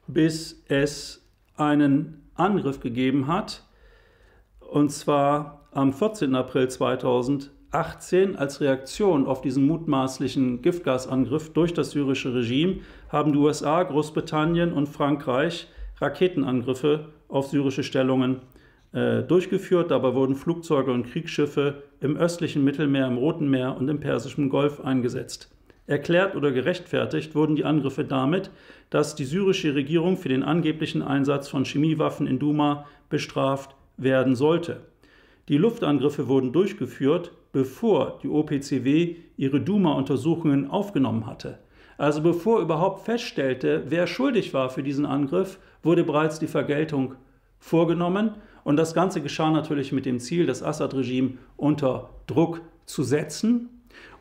bis 0.07 0.63
es 0.69 1.23
einen 1.57 2.24
Angriff 2.35 2.81
gegeben 2.81 3.27
hat, 3.27 3.65
und 4.61 4.91
zwar 4.91 5.69
am 5.73 5.93
14. 5.93 6.35
April 6.35 6.69
2018 6.69 8.37
als 8.37 8.61
Reaktion 8.61 9.27
auf 9.27 9.41
diesen 9.41 9.67
mutmaßlichen 9.67 10.63
Giftgasangriff 10.63 11.53
durch 11.53 11.75
das 11.75 11.91
syrische 11.91 12.35
Regime 12.35 12.81
haben 13.09 13.33
die 13.33 13.39
USA, 13.39 13.83
Großbritannien 13.83 14.73
und 14.73 14.89
Frankreich 14.89 15.69
Raketenangriffe 16.01 17.13
auf 17.29 17.49
syrische 17.49 17.83
Stellungen 17.83 18.41
äh, 18.93 19.23
durchgeführt. 19.23 19.91
Dabei 19.91 20.15
wurden 20.15 20.35
Flugzeuge 20.35 20.93
und 20.93 21.07
Kriegsschiffe 21.07 21.83
im 22.01 22.17
östlichen 22.17 22.65
Mittelmeer, 22.65 23.07
im 23.07 23.19
Roten 23.19 23.49
Meer 23.49 23.77
und 23.77 23.89
im 23.89 24.01
Persischen 24.01 24.49
Golf 24.49 24.81
eingesetzt. 24.81 25.54
Erklärt 25.87 26.35
oder 26.35 26.51
gerechtfertigt 26.51 27.35
wurden 27.35 27.57
die 27.57 27.65
Angriffe 27.65 28.05
damit, 28.05 28.51
dass 28.89 29.15
die 29.15 29.25
syrische 29.25 29.75
Regierung 29.75 30.17
für 30.17 30.31
den 30.31 30.43
angeblichen 30.43 31.03
Einsatz 31.03 31.49
von 31.49 31.65
Chemiewaffen 31.65 32.27
in 32.27 32.39
Duma 32.39 32.87
bestraft 33.11 33.77
werden 33.97 34.35
sollte. 34.35 34.81
Die 35.49 35.59
Luftangriffe 35.59 36.27
wurden 36.27 36.53
durchgeführt, 36.53 37.33
bevor 37.53 38.19
die 38.23 38.29
OPCW 38.29 39.17
ihre 39.37 39.61
Duma-Untersuchungen 39.61 40.71
aufgenommen 40.71 41.27
hatte. 41.27 41.59
Also 41.99 42.23
bevor 42.23 42.61
überhaupt 42.61 43.05
feststellte, 43.05 43.85
wer 43.89 44.07
schuldig 44.07 44.55
war 44.55 44.71
für 44.71 44.83
diesen 44.83 45.05
Angriff, 45.05 45.59
wurde 45.83 46.03
bereits 46.03 46.39
die 46.39 46.47
Vergeltung 46.47 47.15
vorgenommen. 47.59 48.33
Und 48.65 48.77
das 48.77 48.95
Ganze 48.95 49.21
geschah 49.21 49.51
natürlich 49.51 49.93
mit 49.93 50.07
dem 50.07 50.19
Ziel, 50.19 50.47
das 50.47 50.63
Assad-Regime 50.63 51.35
unter 51.57 52.11
Druck 52.27 52.63
zu 52.87 53.03
setzen. 53.03 53.69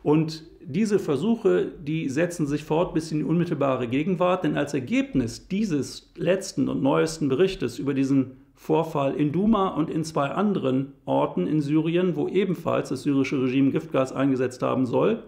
Und 0.02 0.44
diese 0.60 0.98
Versuche, 0.98 1.72
die 1.82 2.08
setzen 2.08 2.46
sich 2.46 2.64
fort 2.64 2.94
bis 2.94 3.12
in 3.12 3.18
die 3.18 3.24
unmittelbare 3.24 3.88
Gegenwart, 3.88 4.44
denn 4.44 4.56
als 4.56 4.74
Ergebnis 4.74 5.48
dieses 5.48 6.12
letzten 6.16 6.68
und 6.68 6.82
neuesten 6.82 7.28
Berichtes 7.28 7.78
über 7.78 7.94
diesen 7.94 8.32
Vorfall 8.54 9.14
in 9.14 9.32
Duma 9.32 9.68
und 9.68 9.90
in 9.90 10.04
zwei 10.04 10.28
anderen 10.28 10.92
Orten 11.04 11.46
in 11.46 11.60
Syrien, 11.60 12.16
wo 12.16 12.28
ebenfalls 12.28 12.88
das 12.88 13.02
syrische 13.02 13.42
Regime 13.42 13.72
Giftgas 13.72 14.12
eingesetzt 14.12 14.62
haben 14.62 14.86
soll, 14.86 15.24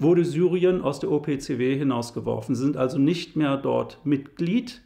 wurde 0.00 0.24
Syrien 0.24 0.80
aus 0.80 0.98
der 0.98 1.12
OPCW 1.12 1.76
hinausgeworfen. 1.76 2.54
Sie 2.54 2.62
sind 2.62 2.76
also 2.76 2.98
nicht 2.98 3.36
mehr 3.36 3.56
dort 3.56 3.98
Mitglied. 4.04 4.80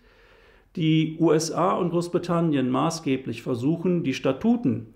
Die 0.76 1.16
USA 1.20 1.72
und 1.76 1.90
Großbritannien 1.90 2.68
maßgeblich 2.68 3.42
versuchen, 3.42 4.02
die 4.02 4.12
Statuten 4.12 4.88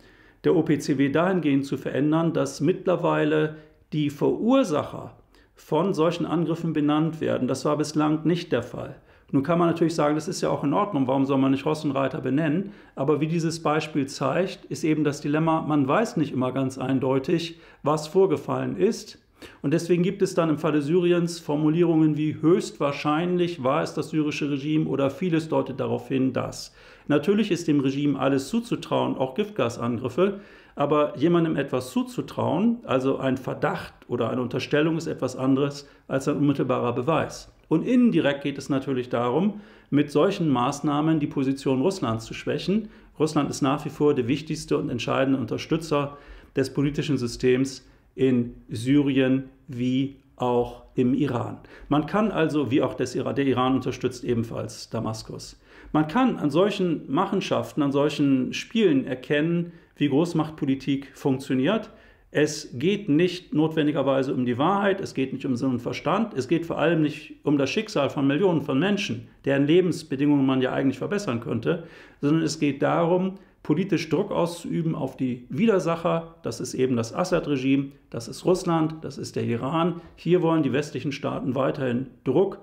der 0.44 0.56
OPCW 0.56 1.08
dahingehend 1.10 1.64
zu 1.64 1.76
verändern, 1.76 2.32
dass 2.32 2.60
mittlerweile 2.60 3.56
die 3.92 4.10
Verursacher 4.10 5.14
von 5.54 5.94
solchen 5.94 6.26
Angriffen 6.26 6.72
benannt 6.72 7.20
werden. 7.20 7.48
Das 7.48 7.64
war 7.64 7.76
bislang 7.76 8.24
nicht 8.24 8.52
der 8.52 8.62
Fall. 8.62 8.96
Nun 9.30 9.42
kann 9.42 9.58
man 9.58 9.68
natürlich 9.68 9.94
sagen, 9.94 10.14
das 10.14 10.28
ist 10.28 10.40
ja 10.40 10.48
auch 10.48 10.64
in 10.64 10.72
Ordnung, 10.72 11.06
warum 11.06 11.26
soll 11.26 11.36
man 11.36 11.50
nicht 11.50 11.66
Ross 11.66 11.84
und 11.84 11.90
Reiter 11.90 12.22
benennen? 12.22 12.72
Aber 12.94 13.20
wie 13.20 13.26
dieses 13.26 13.62
Beispiel 13.62 14.06
zeigt, 14.06 14.64
ist 14.66 14.84
eben 14.84 15.04
das 15.04 15.20
Dilemma, 15.20 15.60
man 15.60 15.86
weiß 15.86 16.16
nicht 16.16 16.32
immer 16.32 16.52
ganz 16.52 16.78
eindeutig, 16.78 17.60
was 17.82 18.08
vorgefallen 18.08 18.76
ist. 18.78 19.18
Und 19.60 19.72
deswegen 19.72 20.02
gibt 20.02 20.22
es 20.22 20.34
dann 20.34 20.48
im 20.48 20.58
Falle 20.58 20.80
Syriens 20.80 21.40
Formulierungen 21.40 22.16
wie 22.16 22.40
höchstwahrscheinlich 22.40 23.62
war 23.62 23.82
es 23.82 23.94
das 23.94 24.10
syrische 24.10 24.50
Regime 24.50 24.88
oder 24.88 25.10
vieles 25.10 25.48
deutet 25.48 25.78
darauf 25.78 26.08
hin, 26.08 26.32
dass. 26.32 26.74
Natürlich 27.06 27.50
ist 27.50 27.68
dem 27.68 27.80
Regime 27.80 28.18
alles 28.18 28.48
zuzutrauen, 28.48 29.16
auch 29.16 29.34
Giftgasangriffe, 29.34 30.40
aber 30.78 31.18
jemandem 31.18 31.56
etwas 31.56 31.90
zuzutrauen, 31.90 32.78
also 32.84 33.18
ein 33.18 33.36
Verdacht 33.36 33.92
oder 34.06 34.30
eine 34.30 34.40
Unterstellung 34.40 34.96
ist 34.96 35.08
etwas 35.08 35.34
anderes 35.34 35.88
als 36.06 36.28
ein 36.28 36.36
unmittelbarer 36.36 36.92
Beweis. 36.92 37.52
Und 37.66 37.84
indirekt 37.84 38.44
geht 38.44 38.58
es 38.58 38.68
natürlich 38.68 39.08
darum, 39.08 39.60
mit 39.90 40.12
solchen 40.12 40.48
Maßnahmen 40.48 41.18
die 41.18 41.26
Position 41.26 41.82
Russlands 41.82 42.26
zu 42.26 42.32
schwächen. 42.32 42.90
Russland 43.18 43.50
ist 43.50 43.60
nach 43.60 43.84
wie 43.86 43.90
vor 43.90 44.14
der 44.14 44.28
wichtigste 44.28 44.78
und 44.78 44.88
entscheidende 44.88 45.40
Unterstützer 45.40 46.16
des 46.54 46.72
politischen 46.72 47.18
Systems 47.18 47.84
in 48.14 48.54
Syrien 48.68 49.48
wie 49.66 50.14
auch 50.36 50.84
im 50.94 51.12
Iran. 51.12 51.58
Man 51.88 52.06
kann 52.06 52.30
also, 52.30 52.70
wie 52.70 52.82
auch 52.82 52.94
Iran, 53.00 53.34
der 53.34 53.46
Iran 53.46 53.74
unterstützt 53.74 54.22
ebenfalls 54.22 54.90
Damaskus. 54.90 55.58
Man 55.92 56.06
kann 56.06 56.36
an 56.36 56.50
solchen 56.50 57.10
Machenschaften, 57.10 57.82
an 57.82 57.90
solchen 57.90 58.52
Spielen 58.52 59.06
erkennen, 59.06 59.72
wie 59.98 60.08
Großmachtpolitik 60.08 61.10
funktioniert. 61.14 61.90
Es 62.30 62.70
geht 62.78 63.08
nicht 63.08 63.54
notwendigerweise 63.54 64.34
um 64.34 64.44
die 64.44 64.58
Wahrheit, 64.58 65.00
es 65.00 65.14
geht 65.14 65.32
nicht 65.32 65.46
um 65.46 65.56
Sinn 65.56 65.70
und 65.70 65.80
Verstand, 65.80 66.34
es 66.34 66.46
geht 66.46 66.66
vor 66.66 66.78
allem 66.78 67.00
nicht 67.00 67.36
um 67.42 67.56
das 67.56 67.70
Schicksal 67.70 68.10
von 68.10 68.26
Millionen 68.26 68.60
von 68.60 68.78
Menschen, 68.78 69.28
deren 69.44 69.66
Lebensbedingungen 69.66 70.44
man 70.44 70.60
ja 70.60 70.72
eigentlich 70.72 70.98
verbessern 70.98 71.40
könnte, 71.40 71.84
sondern 72.20 72.42
es 72.42 72.58
geht 72.58 72.82
darum, 72.82 73.38
politisch 73.62 74.08
Druck 74.08 74.30
auszuüben 74.30 74.94
auf 74.94 75.16
die 75.16 75.46
Widersacher. 75.48 76.36
Das 76.42 76.60
ist 76.60 76.74
eben 76.74 76.96
das 76.96 77.14
Assad-Regime, 77.14 77.92
das 78.10 78.28
ist 78.28 78.44
Russland, 78.44 78.96
das 79.02 79.18
ist 79.18 79.36
der 79.36 79.44
Iran. 79.44 80.00
Hier 80.16 80.42
wollen 80.42 80.62
die 80.62 80.72
westlichen 80.72 81.12
Staaten 81.12 81.54
weiterhin 81.54 82.06
Druck 82.24 82.60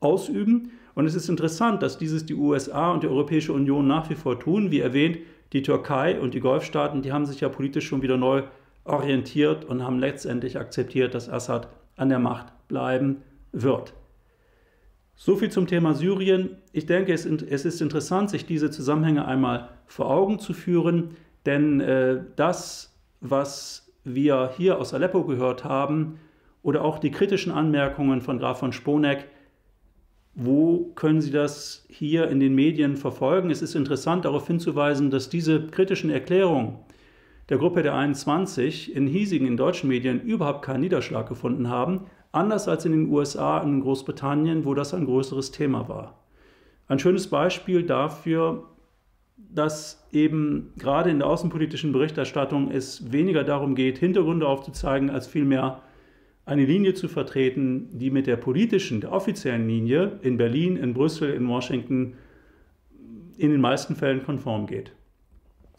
ausüben. 0.00 0.72
Und 0.94 1.06
es 1.06 1.14
ist 1.14 1.28
interessant, 1.28 1.82
dass 1.82 1.98
dieses 1.98 2.26
die 2.26 2.34
USA 2.34 2.92
und 2.92 3.02
die 3.02 3.08
Europäische 3.08 3.52
Union 3.52 3.86
nach 3.86 4.10
wie 4.10 4.14
vor 4.14 4.38
tun. 4.38 4.70
Wie 4.70 4.80
erwähnt, 4.80 5.18
die 5.52 5.62
Türkei 5.62 6.20
und 6.20 6.34
die 6.34 6.40
Golfstaaten, 6.40 7.02
die 7.02 7.12
haben 7.12 7.26
sich 7.26 7.40
ja 7.40 7.48
politisch 7.48 7.86
schon 7.86 8.02
wieder 8.02 8.16
neu 8.16 8.42
orientiert 8.84 9.64
und 9.64 9.82
haben 9.82 9.98
letztendlich 9.98 10.58
akzeptiert, 10.58 11.14
dass 11.14 11.28
Assad 11.28 11.68
an 11.96 12.08
der 12.08 12.18
Macht 12.18 12.46
bleiben 12.68 13.22
wird. 13.52 13.94
So 15.14 15.36
viel 15.36 15.50
zum 15.50 15.66
Thema 15.66 15.94
Syrien. 15.94 16.56
Ich 16.72 16.86
denke, 16.86 17.12
es, 17.12 17.26
ist 17.26 17.82
interessant, 17.82 18.30
sich 18.30 18.46
diese 18.46 18.70
Zusammenhänge 18.70 19.26
einmal 19.26 19.68
vor 19.86 20.10
Augen 20.10 20.38
zu 20.38 20.54
führen, 20.54 21.16
denn 21.44 21.80
äh, 21.80 22.22
das, 22.36 22.96
was 23.20 23.92
wir 24.02 24.52
hier 24.56 24.78
aus 24.78 24.94
Aleppo 24.94 25.24
gehört 25.24 25.64
haben, 25.64 26.18
oder 26.62 26.84
auch 26.84 26.98
die 26.98 27.10
kritischen 27.10 27.52
Anmerkungen 27.52 28.20
von 28.20 28.38
Graf 28.38 28.58
von 28.58 28.72
Sponeck, 28.72 29.26
wo 30.42 30.90
können 30.94 31.20
Sie 31.20 31.30
das 31.30 31.84
hier 31.90 32.28
in 32.28 32.40
den 32.40 32.54
Medien 32.54 32.96
verfolgen? 32.96 33.50
Es 33.50 33.60
ist 33.60 33.74
interessant 33.74 34.24
darauf 34.24 34.46
hinzuweisen, 34.46 35.10
dass 35.10 35.28
diese 35.28 35.66
kritischen 35.66 36.08
Erklärungen 36.08 36.78
der 37.50 37.58
Gruppe 37.58 37.82
der 37.82 37.94
21 37.94 38.96
in 38.96 39.06
hiesigen 39.06 39.46
in 39.46 39.58
deutschen 39.58 39.90
Medien 39.90 40.22
überhaupt 40.22 40.64
keinen 40.64 40.80
Niederschlag 40.80 41.28
gefunden 41.28 41.68
haben, 41.68 42.06
anders 42.32 42.68
als 42.68 42.86
in 42.86 42.92
den 42.92 43.10
USA 43.10 43.58
und 43.58 43.74
in 43.74 43.80
Großbritannien, 43.82 44.64
wo 44.64 44.72
das 44.72 44.94
ein 44.94 45.04
größeres 45.04 45.50
Thema 45.50 45.90
war. 45.90 46.18
Ein 46.88 46.98
schönes 46.98 47.26
Beispiel 47.26 47.82
dafür, 47.82 48.64
dass 49.36 50.06
eben 50.10 50.72
gerade 50.78 51.10
in 51.10 51.18
der 51.18 51.28
außenpolitischen 51.28 51.92
Berichterstattung 51.92 52.70
es 52.70 53.12
weniger 53.12 53.44
darum 53.44 53.74
geht, 53.74 53.98
Hintergründe 53.98 54.46
aufzuzeigen, 54.46 55.10
als 55.10 55.26
vielmehr 55.26 55.82
eine 56.50 56.64
Linie 56.64 56.94
zu 56.94 57.06
vertreten, 57.06 57.88
die 57.92 58.10
mit 58.10 58.26
der 58.26 58.36
politischen, 58.36 59.00
der 59.00 59.12
offiziellen 59.12 59.68
Linie 59.68 60.18
in 60.22 60.36
Berlin, 60.36 60.76
in 60.76 60.94
Brüssel, 60.94 61.32
in 61.32 61.46
Washington 61.46 62.14
in 63.38 63.52
den 63.52 63.60
meisten 63.60 63.94
Fällen 63.94 64.24
konform 64.24 64.66
geht. 64.66 64.92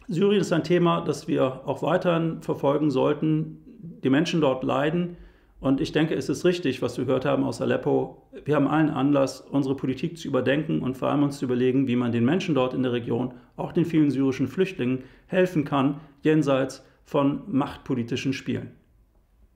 Syrien 0.08 0.40
ist 0.40 0.54
ein 0.54 0.64
Thema, 0.64 1.02
das 1.02 1.28
wir 1.28 1.68
auch 1.68 1.84
weiterhin 1.84 2.42
verfolgen 2.42 2.90
sollten. 2.90 3.58
Die 4.04 4.10
Menschen 4.10 4.40
dort 4.40 4.64
leiden. 4.64 5.18
Und 5.60 5.82
ich 5.82 5.92
denke, 5.92 6.16
es 6.16 6.30
ist 6.30 6.46
richtig, 6.46 6.82
was 6.82 6.98
wir 6.98 7.06
gehört 7.06 7.26
haben 7.26 7.44
aus 7.44 7.62
Aleppo. 7.62 8.24
Wir 8.46 8.56
haben 8.56 8.68
allen 8.68 8.90
Anlass, 8.90 9.42
unsere 9.42 9.76
Politik 9.76 10.18
zu 10.18 10.30
überdenken 10.30 10.82
und 10.82 10.98
vor 10.98 11.10
allem 11.10 11.24
uns 11.24 11.38
zu 11.38 11.46
überlegen, 11.46 11.88
wie 11.88 11.98
man 11.98 12.14
den 12.14 12.26
Menschen 12.26 12.56
dort 12.56 12.74
in 12.74 12.84
der 12.84 12.94
Region, 12.94 13.34
auch 13.58 13.74
den 13.74 13.86
vielen 13.86 14.10
syrischen 14.10 14.48
Flüchtlingen, 14.48 15.04
helfen 15.28 15.66
kann, 15.66 16.00
jenseits 16.24 16.84
von 17.04 17.42
machtpolitischen 17.48 18.34
Spielen. 18.34 18.72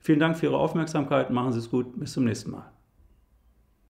Vielen 0.06 0.20
Dank 0.20 0.36
für 0.36 0.46
Ihre 0.46 0.58
Aufmerksamkeit. 0.58 1.30
Machen 1.30 1.52
Sie 1.52 1.58
es 1.58 1.68
gut. 1.68 1.98
Bis 1.98 2.12
zum 2.12 2.26
nächsten 2.26 2.52
Mal. 2.52 2.75